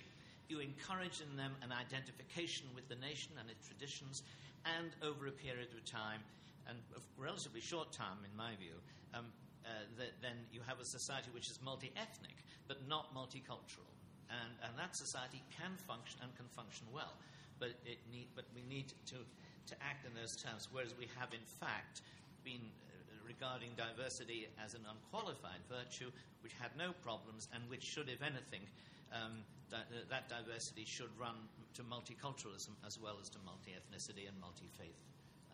you 0.48 0.60
encourage 0.60 1.20
in 1.20 1.36
them 1.36 1.54
an 1.62 1.72
identification 1.72 2.66
with 2.74 2.88
the 2.88 2.96
nation 2.96 3.32
and 3.38 3.50
its 3.50 3.66
traditions, 3.66 4.22
and 4.64 4.90
over 5.02 5.26
a 5.26 5.32
period 5.32 5.68
of 5.76 5.84
time, 5.84 6.20
and 6.66 6.78
a 6.96 7.00
relatively 7.20 7.60
short 7.60 7.92
time 7.92 8.18
in 8.24 8.34
my 8.36 8.54
view, 8.56 8.74
um, 9.14 9.26
uh, 9.66 9.68
the, 9.96 10.06
then 10.22 10.36
you 10.52 10.60
have 10.66 10.80
a 10.80 10.84
society 10.84 11.28
which 11.32 11.50
is 11.50 11.58
multi 11.62 11.92
ethnic 11.96 12.36
but 12.68 12.78
not 12.88 13.12
multicultural 13.14 13.90
and, 14.30 14.54
and 14.62 14.72
that 14.78 14.94
society 14.94 15.42
can 15.50 15.74
function 15.74 16.22
and 16.22 16.30
can 16.38 16.46
function 16.54 16.86
well. 16.94 17.18
But, 17.58 17.76
it 17.84 17.98
need, 18.08 18.30
but 18.34 18.46
we 18.54 18.62
need 18.64 18.94
to, 19.10 19.18
to 19.20 19.74
act 19.84 20.06
in 20.06 20.14
those 20.16 20.38
terms, 20.38 20.70
whereas 20.72 20.94
we 20.96 21.10
have, 21.18 21.34
in 21.34 21.44
fact, 21.60 22.00
been 22.40 22.72
uh, 22.88 23.20
regarding 23.26 23.76
diversity 23.76 24.48
as 24.56 24.72
an 24.72 24.86
unqualified 24.88 25.60
virtue, 25.68 26.08
which 26.40 26.56
had 26.56 26.72
no 26.78 26.96
problems, 27.04 27.52
and 27.52 27.60
which 27.68 27.84
should, 27.84 28.08
if 28.08 28.22
anything, 28.24 28.64
um, 29.12 29.44
that, 29.68 29.90
uh, 29.92 30.08
that, 30.08 30.30
diversity 30.30 30.86
should 30.86 31.10
run 31.20 31.36
to 31.74 31.82
multiculturalism 31.82 32.72
as 32.86 32.98
well 32.98 33.18
as 33.20 33.28
to 33.28 33.38
multi 33.44 33.76
ethnicity 33.76 34.24
and 34.26 34.38
multi 34.40 34.70
faith 34.78 35.04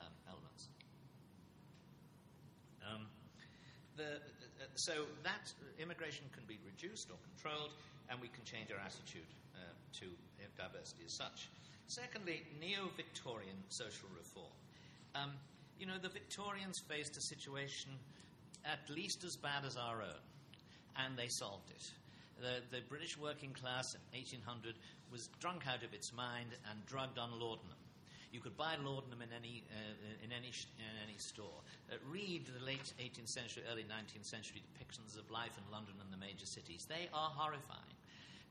um, 0.00 0.12
elements. 0.28 0.68
Um, 2.86 3.08
the, 3.96 4.22
so 4.74 5.04
that 5.24 5.52
immigration 5.78 6.24
can 6.32 6.44
be 6.46 6.58
reduced 6.64 7.10
or 7.10 7.16
controlled, 7.34 7.72
and 8.10 8.20
we 8.20 8.28
can 8.28 8.44
change 8.44 8.70
our 8.70 8.78
attitude 8.78 9.28
uh, 9.54 9.60
to 10.00 10.06
diversity 10.56 11.04
as 11.06 11.12
such. 11.12 11.48
Secondly, 11.86 12.42
neo 12.60 12.88
Victorian 12.96 13.56
social 13.68 14.08
reform. 14.16 14.52
Um, 15.14 15.32
you 15.78 15.86
know, 15.86 15.98
the 16.00 16.08
Victorians 16.08 16.78
faced 16.78 17.16
a 17.16 17.20
situation 17.20 17.92
at 18.64 18.80
least 18.90 19.22
as 19.22 19.36
bad 19.36 19.64
as 19.64 19.76
our 19.76 20.02
own, 20.02 20.22
and 20.96 21.16
they 21.16 21.28
solved 21.28 21.70
it. 21.70 21.90
The, 22.40 22.60
the 22.74 22.82
British 22.88 23.16
working 23.16 23.52
class 23.52 23.94
in 23.94 24.00
1800 24.18 24.74
was 25.12 25.28
drunk 25.40 25.66
out 25.68 25.82
of 25.84 25.94
its 25.94 26.12
mind 26.12 26.50
and 26.68 26.84
drugged 26.86 27.18
on 27.18 27.30
laudanum. 27.38 27.78
You 28.32 28.40
could 28.40 28.56
buy 28.56 28.74
laudanum 28.82 29.22
in 29.22 29.32
any, 29.32 29.64
uh, 29.72 30.24
in 30.24 30.32
any, 30.32 30.52
in 30.76 30.94
any 31.08 31.16
store. 31.16 31.62
Uh, 31.88 31.96
read 32.10 32.44
the 32.44 32.64
late 32.66 32.92
18th 33.00 33.28
century, 33.28 33.62
early 33.70 33.84
19th 33.84 34.26
century 34.26 34.60
depictions 34.60 35.16
of 35.16 35.30
life 35.30 35.56
in 35.56 35.64
London 35.72 35.94
and 36.02 36.12
the 36.12 36.20
major 36.20 36.44
cities. 36.44 36.84
They 36.84 37.08
are 37.14 37.30
horrifying. 37.30 37.95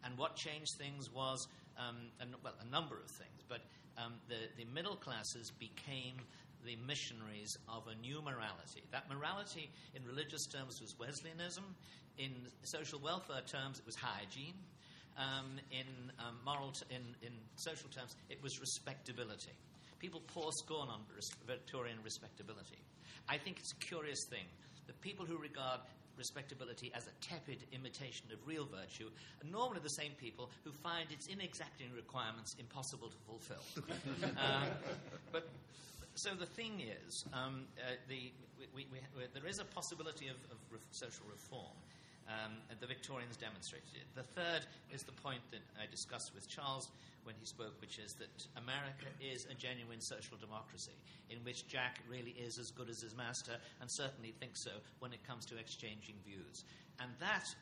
And 0.05 0.17
what 0.17 0.35
changed 0.35 0.77
things 0.77 1.09
was, 1.11 1.47
um, 1.77 1.97
a, 2.21 2.25
well, 2.43 2.53
a 2.61 2.71
number 2.71 2.95
of 2.95 3.09
things, 3.09 3.41
but 3.49 3.61
um, 3.97 4.13
the, 4.29 4.37
the 4.57 4.69
middle 4.71 4.95
classes 4.95 5.51
became 5.59 6.21
the 6.65 6.75
missionaries 6.87 7.57
of 7.69 7.83
a 7.87 7.95
new 8.01 8.21
morality. 8.21 8.83
That 8.91 9.09
morality, 9.09 9.69
in 9.95 10.03
religious 10.05 10.45
terms, 10.47 10.81
was 10.81 10.95
Wesleyanism. 10.99 11.63
In 12.17 12.31
social 12.63 12.99
welfare 12.99 13.41
terms, 13.45 13.79
it 13.79 13.85
was 13.85 13.95
hygiene. 13.95 14.55
Um, 15.17 15.59
in 15.71 15.87
um, 16.19 16.37
moral, 16.45 16.71
t- 16.71 16.85
in, 16.89 17.01
in 17.21 17.33
social 17.55 17.89
terms, 17.89 18.15
it 18.29 18.41
was 18.43 18.59
respectability. 18.59 19.53
People 19.99 20.21
pour 20.27 20.51
scorn 20.63 20.89
on 20.89 21.01
Victorian 21.47 21.97
respectability. 22.03 22.83
I 23.29 23.37
think 23.37 23.59
it's 23.59 23.71
a 23.71 23.85
curious 23.85 24.25
thing 24.29 24.45
that 24.87 24.99
people 25.01 25.25
who 25.25 25.37
regard 25.37 25.79
respectability 26.17 26.91
as 26.95 27.07
a 27.07 27.25
tepid 27.25 27.59
imitation 27.71 28.25
of 28.31 28.39
real 28.47 28.65
virtue 28.65 29.09
are 29.41 29.49
normally 29.49 29.79
the 29.81 29.89
same 29.89 30.11
people 30.19 30.49
who 30.63 30.71
find 30.71 31.11
its 31.11 31.27
inexacting 31.27 31.87
requirements 31.95 32.55
impossible 32.59 33.09
to 33.09 33.17
fulfill. 33.27 33.63
um, 34.37 34.67
but 35.31 35.49
so 36.15 36.29
the 36.33 36.45
thing 36.45 36.81
is, 37.07 37.25
um, 37.33 37.63
uh, 37.77 37.91
the, 38.07 38.31
we, 38.73 38.87
we, 38.91 38.99
we, 39.15 39.23
there 39.33 39.47
is 39.49 39.59
a 39.59 39.65
possibility 39.65 40.27
of, 40.27 40.37
of 40.51 40.57
re- 40.71 40.79
social 40.91 41.25
reform. 41.29 41.75
Um, 42.27 42.57
and 42.71 42.79
the 42.79 42.87
Victorians 42.87 43.37
demonstrated 43.37 43.93
it. 43.93 44.07
The 44.15 44.23
third 44.23 44.65
is 44.91 45.03
the 45.03 45.11
point 45.11 45.41
that 45.51 45.61
I 45.79 45.85
discussed 45.85 46.33
with 46.33 46.49
Charles 46.49 46.89
when 47.25 47.35
he 47.39 47.45
spoke, 47.45 47.73
which 47.81 47.99
is 47.99 48.13
that 48.13 48.47
America 48.55 49.09
is 49.19 49.47
a 49.51 49.53
genuine 49.53 49.99
social 49.99 50.37
democracy 50.37 50.93
in 51.29 51.39
which 51.43 51.67
Jack 51.67 51.99
really 52.09 52.35
is 52.37 52.57
as 52.57 52.71
good 52.71 52.89
as 52.89 53.01
his 53.01 53.15
master 53.15 53.57
and 53.81 53.89
certainly 53.89 54.33
thinks 54.39 54.61
so 54.61 54.71
when 54.99 55.11
it 55.11 55.25
comes 55.27 55.45
to 55.47 55.57
exchanging 55.57 56.15
views. 56.23 56.63
And 56.99 57.09
that, 57.19 57.53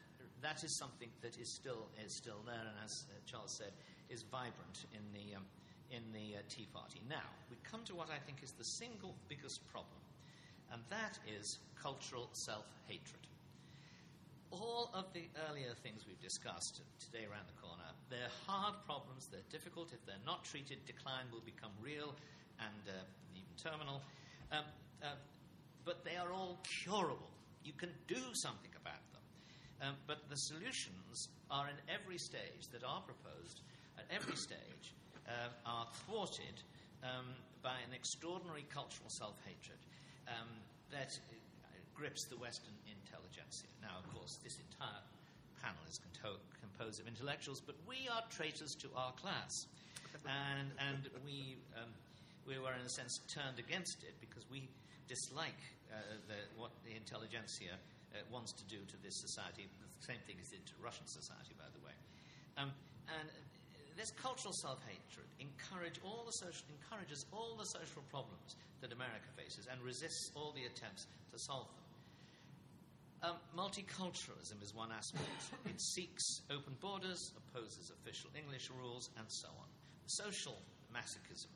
that 0.41 0.63
is 0.63 0.75
something 0.75 1.09
that 1.21 1.37
is 1.39 1.49
still, 1.49 1.87
is 2.05 2.13
still 2.13 2.43
there 2.45 2.59
and, 2.59 2.77
as 2.83 3.05
uh, 3.09 3.19
Charles 3.25 3.51
said, 3.51 3.71
is 4.09 4.23
vibrant 4.23 4.85
in 4.93 5.01
the, 5.13 5.35
um, 5.35 5.45
in 5.89 6.03
the 6.13 6.37
uh, 6.37 6.41
Tea 6.49 6.67
Party. 6.73 7.01
Now, 7.09 7.25
we 7.49 7.57
come 7.63 7.81
to 7.85 7.95
what 7.95 8.09
I 8.09 8.19
think 8.19 8.43
is 8.43 8.51
the 8.51 8.63
single 8.63 9.15
biggest 9.29 9.65
problem, 9.71 10.03
and 10.71 10.81
that 10.89 11.17
is 11.39 11.59
cultural 11.81 12.29
self 12.33 12.65
hatred 12.87 13.27
all 14.53 14.89
of 14.93 15.11
the 15.13 15.25
earlier 15.49 15.73
things 15.81 16.05
we've 16.07 16.21
discussed 16.21 16.81
today 16.99 17.25
around 17.25 17.49
the 17.49 17.59
corner, 17.59 17.89
they're 18.09 18.33
hard 18.45 18.75
problems, 18.85 19.27
they're 19.31 19.49
difficult. 19.49 19.89
If 19.93 20.05
they're 20.05 20.25
not 20.25 20.45
treated, 20.45 20.85
decline 20.85 21.25
will 21.31 21.41
become 21.41 21.71
real 21.81 22.13
and 22.61 22.83
uh, 22.85 23.01
even 23.33 23.49
terminal. 23.57 24.01
Um, 24.51 24.65
uh, 25.01 25.17
but 25.85 26.05
they 26.05 26.15
are 26.15 26.31
all 26.31 26.59
curable. 26.63 27.33
You 27.63 27.73
can 27.73 27.89
do 28.07 28.21
something 28.33 28.71
about 28.79 29.01
them. 29.11 29.25
Um, 29.81 29.95
but 30.07 30.29
the 30.29 30.37
solutions 30.37 31.29
are 31.49 31.67
in 31.67 31.75
every 31.89 32.17
stage 32.17 32.69
that 32.71 32.83
are 32.83 33.01
proposed, 33.01 33.61
at 33.97 34.05
every 34.13 34.35
stage, 34.35 34.93
uh, 35.27 35.49
are 35.65 35.87
thwarted 36.05 36.61
um, 37.03 37.33
by 37.61 37.75
an 37.87 37.93
extraordinary 37.93 38.65
cultural 38.69 39.09
self 39.09 39.35
hatred 39.45 39.79
um, 40.27 40.47
that 40.91 41.17
grips 41.95 42.25
the 42.25 42.37
Western 42.37 42.73
intelligentsia. 42.89 43.69
Now, 43.81 44.01
of 44.01 44.05
course, 44.13 44.39
this 44.43 44.57
entire 44.57 45.01
panel 45.61 45.81
is 45.87 45.99
composed 46.59 46.99
of 46.99 47.07
intellectuals, 47.07 47.61
but 47.61 47.75
we 47.87 48.09
are 48.11 48.21
traitors 48.29 48.75
to 48.81 48.89
our 48.97 49.13
class. 49.13 49.67
And, 50.23 50.71
and 50.79 51.09
we, 51.25 51.57
um, 51.75 51.89
we 52.47 52.59
were, 52.59 52.71
in 52.75 52.85
a 52.85 52.95
sense, 52.95 53.19
turned 53.27 53.59
against 53.59 54.03
it 54.03 54.15
because 54.19 54.47
we 54.49 54.69
dislike 55.07 55.59
uh, 55.91 55.99
the, 56.27 56.39
what 56.55 56.71
the 56.87 56.95
intelligentsia 56.95 57.75
uh, 57.75 58.23
wants 58.31 58.53
to 58.53 58.63
do 58.71 58.79
to 58.87 58.97
this 59.03 59.19
society. 59.19 59.67
The 59.67 60.05
same 60.05 60.21
thing 60.27 60.39
is 60.39 60.51
it 60.51 60.63
did 60.63 60.65
to 60.71 60.75
Russian 60.79 61.07
society, 61.07 61.55
by 61.59 61.67
the 61.75 61.81
way. 61.83 61.95
Um, 62.55 62.71
and 63.11 63.27
this 63.97 64.11
cultural 64.15 64.53
self-hatred 64.63 65.27
encourage 65.39 65.99
all 66.03 66.25
social, 66.31 66.65
encourages 66.71 67.25
all 67.31 67.55
the 67.59 67.65
social 67.65 68.03
problems 68.09 68.55
that 68.81 68.91
America 68.91 69.27
faces 69.35 69.67
and 69.69 69.81
resists 69.81 70.31
all 70.35 70.51
the 70.55 70.65
attempts 70.65 71.07
to 71.31 71.37
solve 71.37 71.67
them. 71.67 71.82
Um, 73.23 73.39
multiculturalism 73.55 74.59
is 74.61 74.75
one 74.75 74.91
aspect. 74.91 75.23
it 75.65 75.79
seeks 75.79 76.43
open 76.51 76.75
borders, 76.81 77.31
opposes 77.39 77.91
official 78.03 78.29
English 78.35 78.69
rules, 78.69 79.09
and 79.17 79.25
so 79.29 79.47
on. 79.47 79.67
Social 80.07 80.59
masochism 80.91 81.47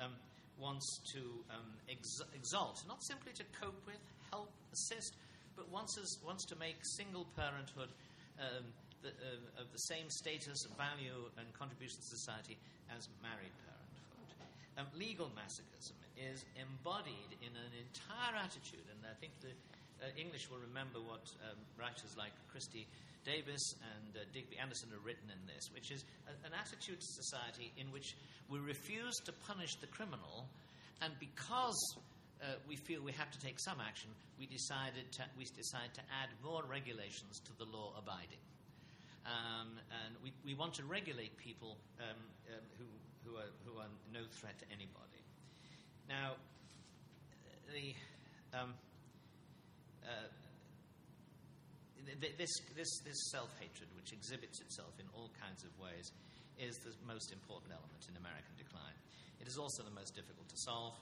um, 0.00 0.16
wants 0.56 0.88
to 1.12 1.20
um, 1.52 1.76
ex- 1.92 2.24
exalt, 2.34 2.80
not 2.88 3.04
simply 3.04 3.32
to 3.36 3.44
cope 3.60 3.76
with, 3.84 4.00
help, 4.32 4.48
assist, 4.72 5.12
but 5.56 5.68
wants, 5.68 5.92
wants 6.24 6.46
to 6.46 6.56
make 6.56 6.80
single 6.96 7.26
parenthood 7.36 7.92
um, 8.40 8.64
the, 9.04 9.12
uh, 9.12 9.60
of 9.60 9.68
the 9.72 9.82
same 9.92 10.08
status, 10.08 10.64
value, 10.80 11.28
and 11.36 11.44
contribution 11.52 12.00
to 12.00 12.08
society 12.16 12.56
as 12.96 13.12
married 13.20 13.52
parenthood. 13.68 14.48
Um, 14.80 14.88
legal 14.96 15.28
masochism 15.36 16.00
is 16.16 16.48
embodied 16.56 17.36
in 17.44 17.52
an 17.52 17.72
entire 17.76 18.40
attitude, 18.40 18.88
and 18.88 19.04
I 19.04 19.12
think 19.20 19.36
the 19.44 19.52
uh, 20.00 20.08
English 20.16 20.48
will 20.50 20.60
remember 20.64 20.98
what 21.00 21.24
um, 21.44 21.56
writers 21.78 22.16
like 22.16 22.32
Christie 22.50 22.88
Davies 23.24 23.76
and 23.96 24.16
uh, 24.16 24.24
Digby 24.32 24.56
Anderson 24.56 24.88
have 24.96 25.04
written 25.04 25.28
in 25.28 25.40
this, 25.44 25.68
which 25.72 25.90
is 25.92 26.04
a, 26.26 26.32
an 26.46 26.52
attitude 26.56 27.00
to 27.00 27.08
society 27.20 27.72
in 27.76 27.92
which 27.92 28.16
we 28.48 28.58
refuse 28.58 29.20
to 29.24 29.32
punish 29.46 29.76
the 29.76 29.86
criminal, 29.86 30.48
and 31.02 31.12
because 31.20 31.76
uh, 32.42 32.56
we 32.66 32.76
feel 32.76 33.02
we 33.02 33.12
have 33.12 33.30
to 33.30 33.40
take 33.40 33.60
some 33.60 33.78
action, 33.80 34.08
we 34.38 34.46
decided 34.46 35.04
to, 35.12 35.22
we 35.36 35.44
decide 35.44 35.92
to 35.94 36.00
add 36.08 36.32
more 36.42 36.64
regulations 36.64 37.40
to 37.44 37.52
the 37.58 37.68
law 37.68 37.92
abiding. 37.98 38.40
Um, 39.28 39.76
and 40.04 40.16
we, 40.24 40.32
we 40.44 40.54
want 40.54 40.72
to 40.74 40.84
regulate 40.84 41.36
people 41.36 41.76
um, 42.00 42.16
um, 42.48 42.64
who, 42.78 42.88
who, 43.28 43.36
are, 43.36 43.52
who 43.66 43.78
are 43.78 43.92
no 44.12 44.24
threat 44.32 44.58
to 44.58 44.64
anybody. 44.72 45.20
Now, 46.08 46.40
the, 47.68 47.94
um, 48.58 48.72
uh, 50.02 50.26
this, 52.20 52.52
this, 52.76 52.92
this 53.04 53.20
self 53.32 53.48
hatred, 53.56 53.88
which 53.96 54.12
exhibits 54.12 54.60
itself 54.60 54.92
in 55.00 55.08
all 55.16 55.32
kinds 55.40 55.64
of 55.64 55.72
ways, 55.80 56.12
is 56.60 56.76
the 56.84 56.92
most 57.08 57.32
important 57.32 57.72
element 57.72 58.04
in 58.04 58.14
American 58.20 58.52
decline. 58.60 58.96
It 59.40 59.48
is 59.48 59.56
also 59.56 59.80
the 59.80 59.96
most 59.96 60.12
difficult 60.12 60.44
to 60.52 60.58
solve, 60.68 60.92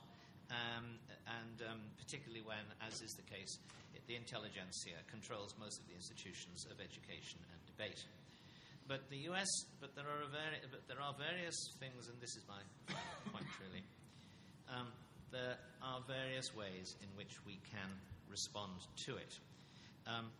um, 0.55 0.95
and 1.27 1.57
um, 1.67 1.83
particularly 1.99 2.47
when, 2.47 2.63
as 2.79 3.03
is 3.03 3.19
the 3.19 3.27
case, 3.27 3.59
it, 3.93 4.07
the 4.07 4.15
intelligentsia 4.15 5.03
controls 5.11 5.59
most 5.59 5.83
of 5.83 5.85
the 5.91 5.99
institutions 5.99 6.63
of 6.71 6.79
education 6.79 7.43
and 7.51 7.59
debate. 7.67 7.99
But 8.87 9.11
the 9.11 9.29
U.S., 9.35 9.51
but 9.83 9.93
there 9.99 10.07
are, 10.07 10.25
vari- 10.31 10.65
but 10.71 10.87
there 10.89 11.03
are 11.03 11.13
various 11.19 11.59
things, 11.83 12.09
and 12.09 12.17
this 12.23 12.39
is 12.39 12.47
my 12.49 12.63
point 13.35 13.51
really. 13.61 13.85
Um, 14.71 14.89
there 15.33 15.59
are 15.83 16.01
various 16.09 16.55
ways 16.55 16.97
in 17.03 17.09
which 17.19 17.37
we 17.45 17.61
can 17.69 17.91
respond 18.31 18.73
to 19.05 19.17
it. 19.17 19.35
Um, 20.07 20.33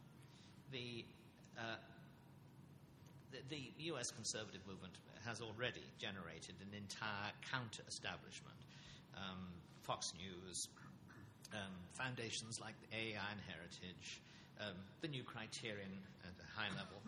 the, 0.71 1.05
uh, 1.59 1.77
the, 3.33 3.39
the, 3.49 3.93
US 3.93 4.11
conservative 4.11 4.61
movement 4.67 4.95
has 5.25 5.41
already 5.41 5.85
generated 5.99 6.55
an 6.61 6.77
entire 6.77 7.33
counter 7.51 7.83
establishment. 7.89 8.57
Um, 9.17 9.49
Fox 9.83 10.13
News, 10.17 10.69
um, 11.53 11.73
foundations 11.93 12.61
like 12.61 12.75
the 12.81 12.97
AEI 12.97 13.29
and 13.33 13.41
Heritage, 13.49 14.21
um, 14.61 14.77
the 15.01 15.09
new 15.09 15.23
criterion 15.23 15.91
at 16.25 16.35
a 16.37 16.49
high 16.59 16.69
level, 16.77 17.01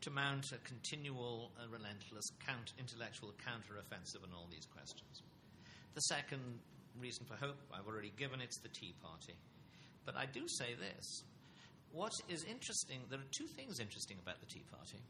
to 0.00 0.10
mount 0.10 0.52
a 0.52 0.58
continual, 0.66 1.50
uh, 1.58 1.68
relentless 1.70 2.30
count, 2.44 2.72
intellectual 2.78 3.32
counter-offensive 3.44 4.20
on 4.22 4.30
all 4.34 4.46
these 4.50 4.66
questions. 4.66 5.22
The 5.94 6.00
second 6.02 6.42
reason 7.00 7.24
for 7.26 7.34
hope, 7.36 7.56
I've 7.72 7.86
already 7.86 8.12
given, 8.16 8.40
it's 8.40 8.58
the 8.58 8.68
Tea 8.68 8.94
Party. 9.02 9.34
But 10.04 10.16
I 10.16 10.26
do 10.26 10.46
say 10.46 10.74
this. 10.78 11.24
What 11.96 12.12
is 12.28 12.44
interesting, 12.44 13.00
there 13.08 13.16
are 13.16 13.32
two 13.32 13.48
things 13.56 13.80
interesting 13.80 14.20
about 14.20 14.36
the 14.44 14.46
Tea 14.52 14.68
Party. 14.68 15.00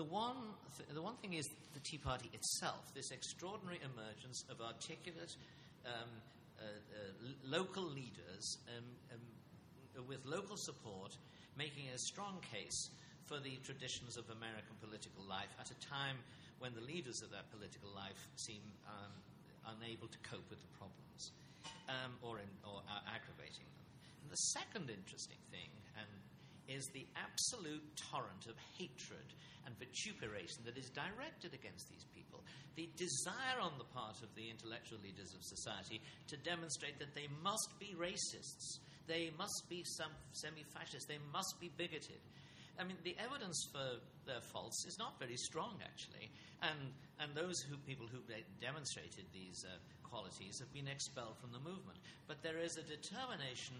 The 0.00 0.08
one, 0.08 0.56
th- 0.72 0.88
the 0.88 1.04
one 1.04 1.20
thing 1.20 1.36
is 1.36 1.44
the 1.76 1.84
Tea 1.84 2.00
Party 2.00 2.32
itself, 2.32 2.80
this 2.96 3.12
extraordinary 3.12 3.76
emergence 3.84 4.40
of 4.48 4.56
articulate 4.64 5.36
um, 5.84 6.08
uh, 6.56 6.64
uh, 6.64 7.36
local 7.44 7.84
leaders 7.84 8.56
um, 8.72 8.88
um, 9.12 10.08
with 10.08 10.24
local 10.24 10.56
support 10.56 11.12
making 11.60 11.92
a 11.92 11.98
strong 12.08 12.40
case 12.48 12.88
for 13.28 13.36
the 13.44 13.60
traditions 13.60 14.16
of 14.16 14.24
American 14.32 14.80
political 14.80 15.20
life 15.28 15.52
at 15.60 15.68
a 15.68 15.76
time 15.84 16.16
when 16.56 16.72
the 16.72 16.80
leaders 16.88 17.20
of 17.20 17.28
that 17.36 17.52
political 17.52 17.92
life 17.92 18.16
seem 18.40 18.64
um, 18.88 19.12
unable 19.76 20.08
to 20.08 20.16
cope 20.24 20.48
with 20.48 20.60
the 20.64 20.72
problems 20.80 21.36
um, 21.92 22.16
or, 22.24 22.40
in, 22.40 22.48
or 22.64 22.80
aggravating 23.12 23.68
them. 23.76 23.84
And 24.24 24.32
the 24.32 24.40
second 24.56 24.88
interesting 24.88 25.40
thing 25.52 25.68
and 26.00 26.08
is 26.70 26.86
the 26.94 27.06
absolute 27.18 27.82
torrent 27.98 28.46
of 28.46 28.54
hatred 28.78 29.34
and 29.66 29.74
vituperation 29.76 30.62
that 30.64 30.78
is 30.78 30.88
directed 30.94 31.52
against 31.52 31.90
these 31.90 32.06
people. 32.14 32.40
The 32.76 32.88
desire 32.96 33.58
on 33.60 33.74
the 33.76 33.90
part 33.90 34.22
of 34.22 34.30
the 34.38 34.48
intellectual 34.48 35.02
leaders 35.02 35.34
of 35.34 35.42
society 35.42 36.00
to 36.30 36.36
demonstrate 36.46 36.98
that 37.02 37.14
they 37.14 37.26
must 37.42 37.74
be 37.82 37.92
racists, 37.98 38.78
they 39.10 39.34
must 39.36 39.66
be 39.68 39.82
some 39.98 40.14
semi 40.32 40.62
fascist, 40.72 41.08
they 41.08 41.20
must 41.34 41.58
be 41.60 41.70
bigoted. 41.76 42.22
I 42.78 42.84
mean, 42.84 42.96
the 43.04 43.16
evidence 43.18 43.68
for 43.72 44.00
their 44.26 44.40
faults 44.52 44.84
is 44.86 44.98
not 44.98 45.18
very 45.18 45.36
strong, 45.36 45.76
actually. 45.82 46.30
And, 46.62 46.92
and 47.18 47.34
those 47.34 47.60
who, 47.60 47.76
people 47.88 48.06
who 48.06 48.20
demonstrated 48.60 49.24
these 49.32 49.64
uh, 49.64 49.76
qualities 50.04 50.58
have 50.60 50.72
been 50.72 50.88
expelled 50.88 51.36
from 51.40 51.52
the 51.52 51.62
movement. 51.62 51.98
But 52.26 52.42
there 52.42 52.58
is 52.58 52.76
a 52.76 52.84
determination 52.84 53.76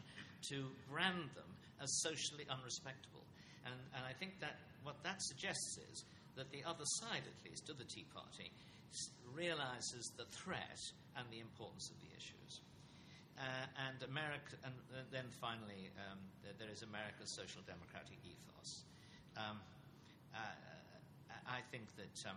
to 0.50 0.68
brand 0.88 1.31
them 1.35 1.50
as 1.81 1.88
socially 2.03 2.46
unrespectable. 2.48 3.24
And, 3.64 3.76
and 3.96 4.03
I 4.05 4.12
think 4.16 4.40
that 4.40 4.57
what 4.83 4.96
that 5.05 5.20
suggests 5.20 5.79
is 5.90 6.05
that 6.37 6.50
the 6.53 6.64
other 6.64 6.87
side, 7.03 7.24
at 7.24 7.38
least, 7.44 7.68
of 7.68 7.76
the 7.76 7.85
Tea 7.85 8.07
Party, 8.14 8.53
realizes 9.35 10.12
the 10.16 10.24
threat 10.24 10.81
and 11.16 11.26
the 11.31 11.40
importance 11.40 11.90
of 11.90 11.96
the 12.00 12.11
issues. 12.16 12.61
Uh, 13.40 13.88
and 13.88 13.96
America, 14.05 14.53
and 14.68 14.76
then 15.09 15.24
finally, 15.40 15.88
um, 15.96 16.20
there 16.61 16.68
is 16.68 16.85
America's 16.85 17.33
social 17.33 17.64
democratic 17.64 18.20
ethos. 18.20 18.85
Um, 19.33 19.57
uh, 20.37 20.44
I 21.48 21.64
think 21.72 21.88
that 21.96 22.29
um, 22.29 22.37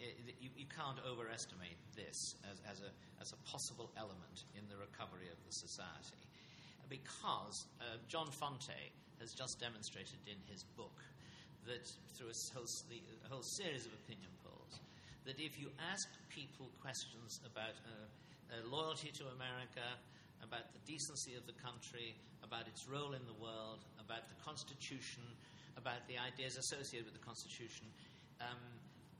it, 0.00 0.16
you, 0.40 0.48
you, 0.56 0.64
can't 0.72 0.96
overestimate 1.04 1.76
this 1.92 2.40
as, 2.48 2.64
as, 2.64 2.80
a, 2.80 2.88
as 3.20 3.36
a 3.36 3.38
possible 3.44 3.92
element 4.00 4.48
in 4.56 4.64
the 4.72 4.76
recovery 4.80 5.28
of 5.28 5.36
the 5.44 5.52
society 5.52 6.24
because 6.88 7.66
uh, 7.80 7.98
John 8.08 8.30
Fonte 8.30 8.92
has 9.20 9.32
just 9.34 9.60
demonstrated 9.60 10.18
in 10.26 10.38
his 10.50 10.62
book 10.76 11.02
that 11.66 11.90
through 12.14 12.30
a 12.30 12.38
whole, 12.54 12.68
a 13.26 13.28
whole 13.28 13.42
series 13.42 13.86
of 13.86 13.92
opinion 13.92 14.30
polls 14.44 14.80
that 15.24 15.40
if 15.40 15.58
you 15.58 15.70
ask 15.90 16.08
people 16.30 16.70
questions 16.80 17.40
about 17.44 17.74
uh, 17.86 18.06
uh, 18.50 18.62
loyalty 18.68 19.10
to 19.18 19.24
America, 19.34 19.84
about 20.42 20.72
the 20.72 20.82
decency 20.86 21.34
of 21.34 21.46
the 21.46 21.56
country, 21.58 22.14
about 22.44 22.68
its 22.68 22.86
role 22.86 23.12
in 23.12 23.24
the 23.26 23.38
world, 23.42 23.82
about 23.98 24.28
the 24.28 24.38
Constitution, 24.44 25.22
about 25.76 26.06
the 26.08 26.16
ideas 26.18 26.56
associated 26.56 27.04
with 27.04 27.16
the 27.18 27.26
Constitution, 27.26 27.86
um, 28.40 28.60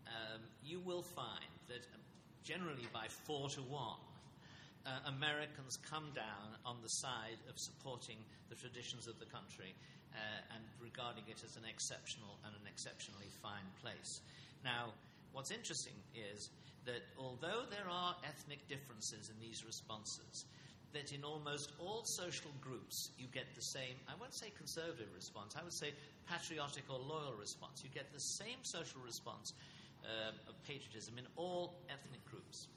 um, 0.06 0.40
you 0.62 0.80
will 0.80 1.02
find 1.02 1.50
that 1.68 1.82
generally 2.44 2.86
by 2.92 3.06
four 3.26 3.48
to 3.50 3.60
one, 3.66 3.98
uh, 4.86 5.10
Americans 5.10 5.76
come 5.82 6.06
down 6.14 6.54
on 6.64 6.78
the 6.82 6.88
side 7.02 7.42
of 7.50 7.58
supporting 7.58 8.16
the 8.48 8.54
traditions 8.54 9.08
of 9.08 9.18
the 9.18 9.26
country 9.26 9.74
uh, 10.14 10.54
and 10.54 10.62
regarding 10.78 11.26
it 11.26 11.42
as 11.42 11.58
an 11.58 11.66
exceptional 11.66 12.38
and 12.46 12.54
an 12.54 12.66
exceptionally 12.70 13.26
fine 13.42 13.66
place. 13.82 14.22
Now, 14.62 14.94
what's 15.32 15.50
interesting 15.50 15.98
is 16.14 16.50
that 16.86 17.02
although 17.18 17.66
there 17.68 17.90
are 17.90 18.16
ethnic 18.24 18.66
differences 18.68 19.28
in 19.28 19.36
these 19.42 19.66
responses, 19.66 20.46
that 20.94 21.12
in 21.12 21.24
almost 21.24 21.72
all 21.78 22.02
social 22.06 22.54
groups 22.62 23.10
you 23.18 23.26
get 23.34 23.44
the 23.54 23.60
same, 23.60 23.98
I 24.08 24.14
won't 24.18 24.34
say 24.34 24.48
conservative 24.56 25.10
response, 25.14 25.54
I 25.58 25.62
would 25.62 25.74
say 25.74 25.92
patriotic 26.30 26.84
or 26.88 26.98
loyal 26.98 27.34
response. 27.38 27.82
You 27.84 27.90
get 27.90 28.12
the 28.14 28.22
same 28.40 28.62
social 28.62 29.02
response 29.04 29.52
uh, 30.06 30.32
of 30.48 30.54
patriotism 30.64 31.18
in 31.18 31.26
all 31.36 31.82
ethnic 31.90 32.24
groups, 32.24 32.68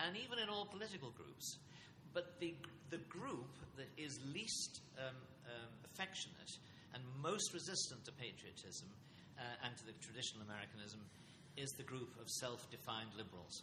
and 0.00 0.16
even 0.16 0.38
in 0.38 0.48
all 0.48 0.64
political 0.64 1.10
groups. 1.10 1.58
But 2.14 2.40
the, 2.40 2.54
the 2.90 3.02
group 3.10 3.52
that 3.76 3.90
is 3.98 4.18
least 4.32 4.80
um, 4.96 5.12
um, 5.44 5.70
affectionate 5.84 6.56
and 6.94 7.02
most 7.20 7.52
resistant 7.52 8.04
to 8.06 8.12
patriotism 8.16 8.88
uh, 9.36 9.66
and 9.66 9.76
to 9.76 9.84
the 9.84 9.92
traditional 10.00 10.42
Americanism 10.46 11.04
is 11.58 11.72
the 11.72 11.82
group 11.82 12.14
of 12.20 12.30
self 12.30 12.70
defined 12.70 13.10
liberals. 13.18 13.62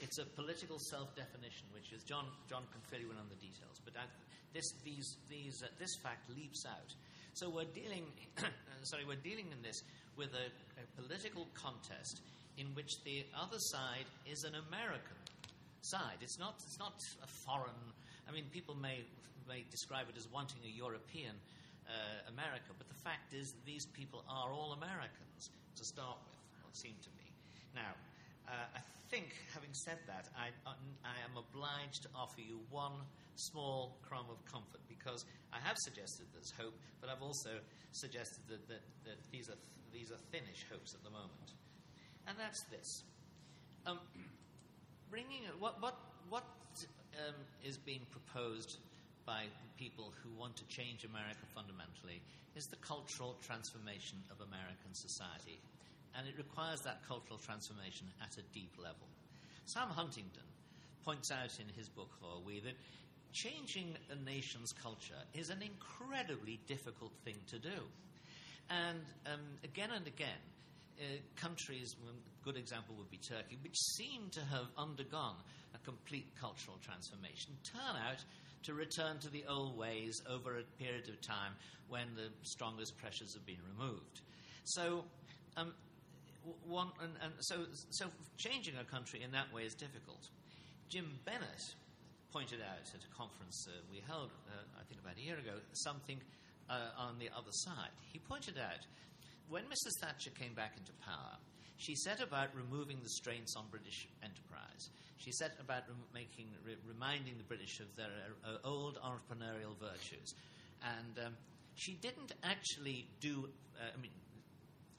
It's 0.00 0.18
a 0.18 0.24
political 0.24 0.78
self 0.78 1.14
definition, 1.16 1.66
which 1.74 1.92
is, 1.92 2.04
John, 2.04 2.26
John 2.48 2.62
can 2.70 2.80
fill 2.86 3.00
you 3.00 3.10
in 3.10 3.18
on 3.18 3.28
the 3.28 3.40
details, 3.42 3.82
but 3.84 3.94
this, 4.54 4.72
these, 4.84 5.16
these, 5.28 5.62
uh, 5.62 5.68
this 5.78 5.96
fact 6.02 6.30
leaps 6.30 6.64
out. 6.64 6.92
So 7.34 7.50
we're 7.50 7.68
dealing, 7.76 8.04
sorry, 8.82 9.04
we're 9.04 9.20
dealing 9.20 9.52
in 9.52 9.60
this 9.62 9.82
with 10.16 10.32
a, 10.32 10.48
a 10.80 10.84
political 11.00 11.46
contest 11.52 12.20
in 12.56 12.72
which 12.72 13.02
the 13.04 13.24
other 13.36 13.58
side 13.58 14.08
is 14.24 14.44
an 14.44 14.54
American 14.68 15.20
side. 15.82 16.16
It's 16.20 16.38
not, 16.38 16.56
it's 16.64 16.78
not 16.78 16.96
a 17.22 17.28
foreign, 17.44 17.76
I 18.28 18.32
mean, 18.32 18.44
people 18.52 18.74
may, 18.74 19.04
may 19.46 19.64
describe 19.70 20.08
it 20.08 20.16
as 20.16 20.26
wanting 20.32 20.64
a 20.64 20.72
European 20.72 21.36
uh, 21.88 22.32
America, 22.32 22.72
but 22.76 22.88
the 22.88 23.00
fact 23.04 23.34
is 23.34 23.54
these 23.64 23.86
people 23.92 24.24
are 24.28 24.52
all 24.52 24.72
Americans 24.72 25.52
to 25.76 25.84
start 25.84 26.16
with, 26.24 26.32
it 26.32 26.35
seemed 26.76 27.00
to 27.02 27.10
me. 27.16 27.32
Now, 27.74 27.96
uh, 28.48 28.68
I 28.76 28.80
think, 29.08 29.34
having 29.54 29.72
said 29.72 29.98
that, 30.06 30.28
I, 30.36 30.52
I 30.68 31.16
am 31.24 31.34
obliged 31.40 32.02
to 32.04 32.08
offer 32.14 32.40
you 32.40 32.60
one 32.70 32.92
small 33.34 33.96
crumb 34.06 34.28
of 34.30 34.44
comfort 34.44 34.80
because 34.88 35.24
I 35.52 35.58
have 35.64 35.78
suggested 35.78 36.26
there's 36.32 36.52
hope, 36.52 36.74
but 37.00 37.08
I've 37.08 37.22
also 37.22 37.50
suggested 37.92 38.44
that, 38.48 38.68
that, 38.68 38.84
that 39.04 39.18
these, 39.32 39.48
are 39.48 39.56
th- 39.56 39.92
these 39.92 40.10
are 40.12 40.20
thinnish 40.30 40.66
hopes 40.70 40.94
at 40.94 41.02
the 41.02 41.10
moment. 41.10 41.56
And 42.28 42.36
that's 42.38 42.62
this. 42.68 43.04
Um, 43.86 43.98
bringing 45.10 45.48
what, 45.58 45.80
what, 45.80 45.96
what 46.28 46.44
um, 47.26 47.34
is 47.64 47.76
being 47.76 48.04
proposed 48.10 48.78
by 49.24 49.44
people 49.76 50.12
who 50.22 50.30
want 50.38 50.56
to 50.56 50.64
change 50.68 51.04
America 51.04 51.44
fundamentally 51.54 52.22
is 52.54 52.66
the 52.66 52.76
cultural 52.76 53.36
transformation 53.42 54.18
of 54.30 54.40
American 54.40 54.92
society 54.92 55.60
and 56.14 56.28
it 56.28 56.34
requires 56.36 56.80
that 56.82 57.00
cultural 57.08 57.38
transformation 57.38 58.06
at 58.22 58.36
a 58.38 58.42
deep 58.52 58.72
level. 58.78 59.08
Sam 59.66 59.88
Huntington 59.88 60.46
points 61.04 61.30
out 61.30 61.58
in 61.60 61.68
his 61.74 61.88
book 61.88 62.10
we 62.44 62.60
that 62.60 62.74
changing 63.32 63.94
a 64.10 64.24
nation's 64.24 64.72
culture 64.82 65.20
is 65.34 65.50
an 65.50 65.62
incredibly 65.62 66.60
difficult 66.66 67.12
thing 67.24 67.36
to 67.48 67.58
do. 67.58 67.78
And 68.70 69.00
um, 69.26 69.40
again 69.64 69.90
and 69.94 70.06
again, 70.06 70.42
uh, 70.98 71.04
countries, 71.36 71.94
a 72.08 72.44
good 72.44 72.56
example 72.56 72.94
would 72.96 73.10
be 73.10 73.18
Turkey, 73.18 73.58
which 73.62 73.76
seem 73.76 74.30
to 74.32 74.40
have 74.40 74.66
undergone 74.78 75.36
a 75.74 75.78
complete 75.84 76.26
cultural 76.40 76.78
transformation, 76.82 77.52
turn 77.62 77.96
out 78.08 78.24
to 78.62 78.74
return 78.74 79.18
to 79.18 79.28
the 79.28 79.44
old 79.48 79.76
ways 79.76 80.20
over 80.28 80.58
a 80.58 80.82
period 80.82 81.08
of 81.08 81.20
time 81.20 81.52
when 81.88 82.06
the 82.16 82.28
strongest 82.42 82.96
pressures 82.96 83.34
have 83.34 83.46
been 83.46 83.60
removed. 83.76 84.22
So, 84.64 85.04
um, 85.56 85.74
one, 86.66 86.88
and, 87.02 87.12
and 87.22 87.32
so, 87.40 87.66
so 87.90 88.06
changing 88.36 88.74
a 88.78 88.84
country 88.84 89.22
in 89.22 89.32
that 89.32 89.52
way 89.52 89.62
is 89.62 89.74
difficult. 89.74 90.28
Jim 90.88 91.18
Bennett 91.24 91.74
pointed 92.32 92.60
out 92.60 92.86
at 92.94 93.02
a 93.02 93.12
conference 93.16 93.66
uh, 93.68 93.72
we 93.90 94.02
held, 94.06 94.30
uh, 94.48 94.80
I 94.80 94.84
think 94.88 95.00
about 95.00 95.16
a 95.16 95.20
year 95.20 95.38
ago, 95.38 95.58
something 95.72 96.20
uh, 96.70 96.90
on 96.98 97.18
the 97.18 97.30
other 97.36 97.50
side. 97.50 97.90
He 98.12 98.18
pointed 98.18 98.58
out 98.58 98.84
when 99.48 99.64
Mrs. 99.64 99.94
Thatcher 100.00 100.30
came 100.30 100.54
back 100.54 100.74
into 100.76 100.92
power, 101.04 101.38
she 101.76 101.94
set 101.94 102.20
about 102.20 102.48
removing 102.54 102.98
the 103.02 103.08
strains 103.08 103.54
on 103.56 103.64
British 103.70 104.08
enterprise. 104.22 104.90
She 105.18 105.30
set 105.32 105.52
about 105.60 105.84
making, 106.14 106.48
re- 106.64 106.76
reminding 106.86 107.36
the 107.36 107.44
British 107.44 107.80
of 107.80 107.94
their 107.96 108.10
uh, 108.44 108.56
old 108.64 108.98
entrepreneurial 109.04 109.76
virtues. 109.78 110.34
And 110.82 111.26
um, 111.26 111.32
she 111.74 111.94
didn't 112.00 112.32
actually 112.42 113.08
do, 113.20 113.48
uh, 113.78 113.92
I 113.96 114.00
mean, 114.00 114.12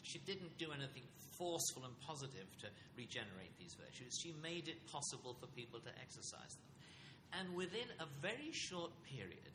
she 0.04 0.20
didn't 0.20 0.58
do 0.58 0.68
anything 0.72 1.04
forceful 1.38 1.86
and 1.86 1.94
positive 2.02 2.50
to 2.62 2.68
regenerate 2.98 3.54
these 3.58 3.76
virtues. 3.78 4.14
She 4.22 4.34
made 4.42 4.68
it 4.68 4.78
possible 4.92 5.38
for 5.40 5.48
people 5.54 5.80
to 5.80 5.92
exercise 6.02 6.54
them. 6.58 6.68
And 7.40 7.56
within 7.56 7.88
a 8.00 8.08
very 8.22 8.52
short 8.52 8.92
period, 9.04 9.54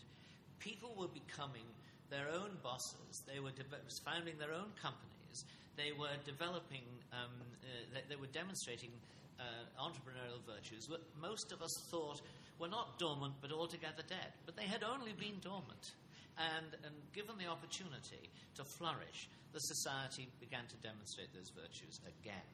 people 0.59 0.95
were 0.97 1.11
becoming 1.11 1.67
their 2.11 2.29
own 2.29 2.53
bosses. 2.63 3.25
They 3.27 3.41
were 3.41 3.51
de- 3.51 3.65
founding 4.05 4.37
their 4.39 4.53
own 4.53 4.71
companies. 4.77 5.39
They 5.77 5.93
were 5.97 6.13
developing, 6.25 6.85
um, 7.13 7.33
uh, 7.65 7.67
they, 7.95 8.05
they, 8.13 8.21
were 8.21 8.31
demonstrating 8.31 8.93
uh, 9.41 9.65
entrepreneurial 9.81 10.45
virtues 10.45 10.85
that 10.93 11.01
most 11.17 11.51
of 11.51 11.63
us 11.63 11.73
thought 11.91 12.21
were 12.61 12.69
not 12.69 12.99
dormant 12.99 13.33
but 13.41 13.51
altogether 13.51 14.05
dead. 14.07 14.37
But 14.45 14.57
they 14.57 14.69
had 14.69 14.85
only 14.85 15.13
been 15.17 15.41
dormant. 15.41 15.97
And, 16.41 16.73
and 16.85 16.95
given 17.13 17.37
the 17.37 17.47
opportunity 17.47 18.33
to 18.57 18.65
flourish, 18.65 19.29
the 19.53 19.61
society 19.61 20.29
began 20.41 20.65
to 20.73 20.77
demonstrate 20.81 21.29
those 21.37 21.53
virtues 21.53 22.01
again. 22.09 22.49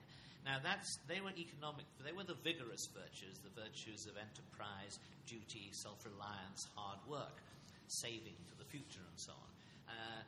Now, 0.44 0.58
that's, 0.62 0.98
they 1.06 1.20
were 1.20 1.34
economic, 1.36 1.86
they 2.02 2.14
were 2.14 2.26
the 2.26 2.38
vigorous 2.42 2.88
virtues, 2.90 3.38
the 3.42 3.54
virtues 3.54 4.06
of 4.06 4.18
enterprise, 4.18 4.98
duty, 5.26 5.70
self 5.70 6.02
reliance, 6.06 6.66
hard 6.74 6.98
work, 7.06 7.42
saving 7.86 8.38
for 8.48 8.56
the 8.58 8.66
future, 8.66 9.02
and 9.04 9.18
so 9.18 9.32
on. 9.32 9.50
Uh, 9.88 10.20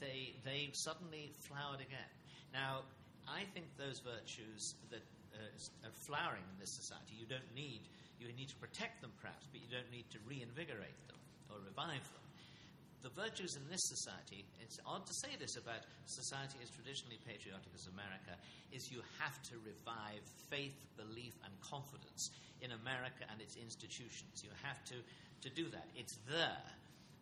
they, 0.00 0.34
they 0.44 0.70
suddenly 0.72 1.30
flowered 1.40 1.80
again. 1.80 2.12
Now, 2.52 2.82
I 3.28 3.44
think 3.52 3.66
those 3.76 4.00
virtues 4.00 4.74
that 4.90 5.04
uh, 5.36 5.86
are 5.88 5.96
flowering 6.08 6.44
in 6.48 6.56
this 6.58 6.72
society, 6.72 7.14
you 7.18 7.28
don't 7.28 7.52
need, 7.54 7.84
you 8.18 8.32
need 8.32 8.48
to 8.48 8.56
protect 8.56 9.02
them 9.02 9.12
perhaps, 9.20 9.46
but 9.52 9.60
you 9.60 9.68
don't 9.68 9.90
need 9.92 10.08
to 10.10 10.18
reinvigorate 10.24 10.96
them 11.06 11.20
or 11.52 11.60
revive 11.60 12.04
them. 12.16 12.27
The 13.02 13.14
virtues 13.14 13.54
in 13.54 13.62
this 13.70 13.82
society, 13.86 14.44
it's 14.58 14.78
odd 14.82 15.06
to 15.06 15.14
say 15.22 15.38
this 15.38 15.54
about 15.54 15.86
society 16.06 16.58
as 16.62 16.70
traditionally 16.70 17.22
patriotic 17.22 17.70
as 17.74 17.86
America, 17.86 18.34
is 18.74 18.90
you 18.90 19.02
have 19.22 19.38
to 19.54 19.54
revive 19.62 20.26
faith, 20.50 20.74
belief, 20.98 21.38
and 21.46 21.54
confidence 21.62 22.30
in 22.60 22.74
America 22.74 23.22
and 23.30 23.40
its 23.40 23.54
institutions. 23.54 24.42
You 24.42 24.50
have 24.66 24.82
to, 24.90 24.98
to 24.98 25.48
do 25.54 25.70
that. 25.70 25.86
It's 25.94 26.18
there. 26.26 26.66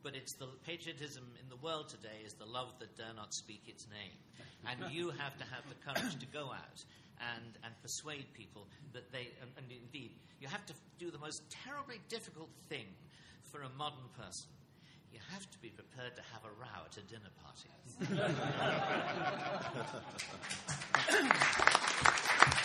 But 0.03 0.15
it's 0.17 0.33
the 0.35 0.49
patriotism 0.65 1.29
in 1.43 1.49
the 1.51 1.61
world 1.61 1.89
today 1.89 2.25
is 2.25 2.33
the 2.35 2.47
love 2.47 2.73
that 2.81 2.97
dare 2.97 3.13
not 3.13 3.35
speak 3.35 3.65
its 3.67 3.87
name. 3.93 4.17
And 4.65 4.81
you 4.95 5.11
have 5.11 5.37
to 5.37 5.45
have 5.53 5.65
the 5.69 5.77
courage 5.85 6.17
to 6.17 6.27
go 6.33 6.57
out 6.57 6.81
and, 7.21 7.53
and 7.65 7.75
persuade 7.83 8.33
people 8.33 8.67
that 8.93 9.13
they, 9.13 9.29
and, 9.43 9.51
and 9.59 9.67
indeed, 9.69 10.13
you 10.41 10.49
have 10.49 10.65
to 10.67 10.75
do 10.99 11.11
the 11.11 11.19
most 11.19 11.43
terribly 11.51 12.01
difficult 12.09 12.49
thing 12.69 12.87
for 13.51 13.63
a 13.63 13.71
modern 13.77 14.09
person 14.17 14.56
you 15.13 15.21
have 15.33 15.51
to 15.51 15.59
be 15.59 15.71
prepared 15.71 16.15
to 16.17 16.23
have 16.33 16.45
a 16.45 16.51
row 16.61 16.85
at 16.85 16.97
a 16.97 17.03
dinner 17.03 17.31
party. 17.43 17.71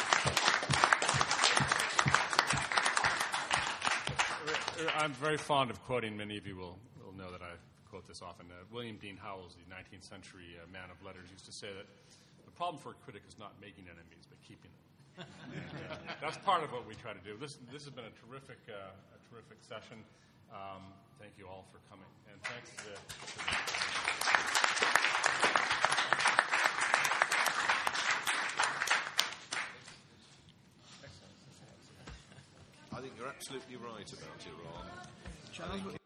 I'm 4.98 5.14
very 5.14 5.38
fond 5.38 5.70
of 5.70 5.84
quoting. 5.86 6.18
Many 6.18 6.38
of 6.38 6.48
you 6.48 6.56
will, 6.56 6.78
will 7.06 7.14
know 7.14 7.32
that 7.32 7.42
I 7.42 7.54
quote 7.90 8.08
this 8.08 8.22
often. 8.22 8.48
Uh, 8.50 8.64
William 8.72 8.98
Dean 8.98 9.18
Howells, 9.18 9.56
the 9.56 9.74
19th 9.74 10.08
century 10.08 10.58
uh, 10.58 10.66
man 10.72 10.90
of 10.90 11.04
letters, 11.06 11.30
used 11.32 11.46
to 11.46 11.52
say 11.52 11.68
that 11.68 11.86
the 12.46 12.52
problem 12.52 12.82
for 12.82 12.92
a 12.92 12.98
critic 13.06 13.22
is 13.28 13.38
not 13.38 13.54
making 13.62 13.86
enemies, 13.86 14.26
but 14.30 14.42
keeping 14.42 14.72
them. 14.74 15.26
and, 15.54 15.82
uh, 15.92 15.96
that's 16.22 16.38
part 16.38 16.64
of 16.64 16.72
what 16.72 16.88
we 16.88 16.96
try 16.96 17.14
to 17.14 17.24
do. 17.26 17.38
This, 17.38 17.58
this 17.72 17.84
has 17.86 17.94
been 17.94 18.06
a 18.08 18.16
terrific, 18.26 18.58
uh, 18.70 18.74
a 18.94 19.20
terrific 19.30 19.58
session. 19.62 20.02
Um, 20.54 20.84
thank 21.20 21.32
you 21.38 21.48
all 21.48 21.66
for 21.72 21.80
coming. 21.90 22.06
And 22.32 22.42
thanks 22.44 22.70
to, 22.76 22.84
the. 22.84 22.98
I 32.94 33.00
think 33.00 33.14
you're 33.18 33.28
absolutely 33.28 33.78
right 33.78 34.12
about 34.12 34.46
Iran. 34.46 34.86
Charles, 35.54 36.01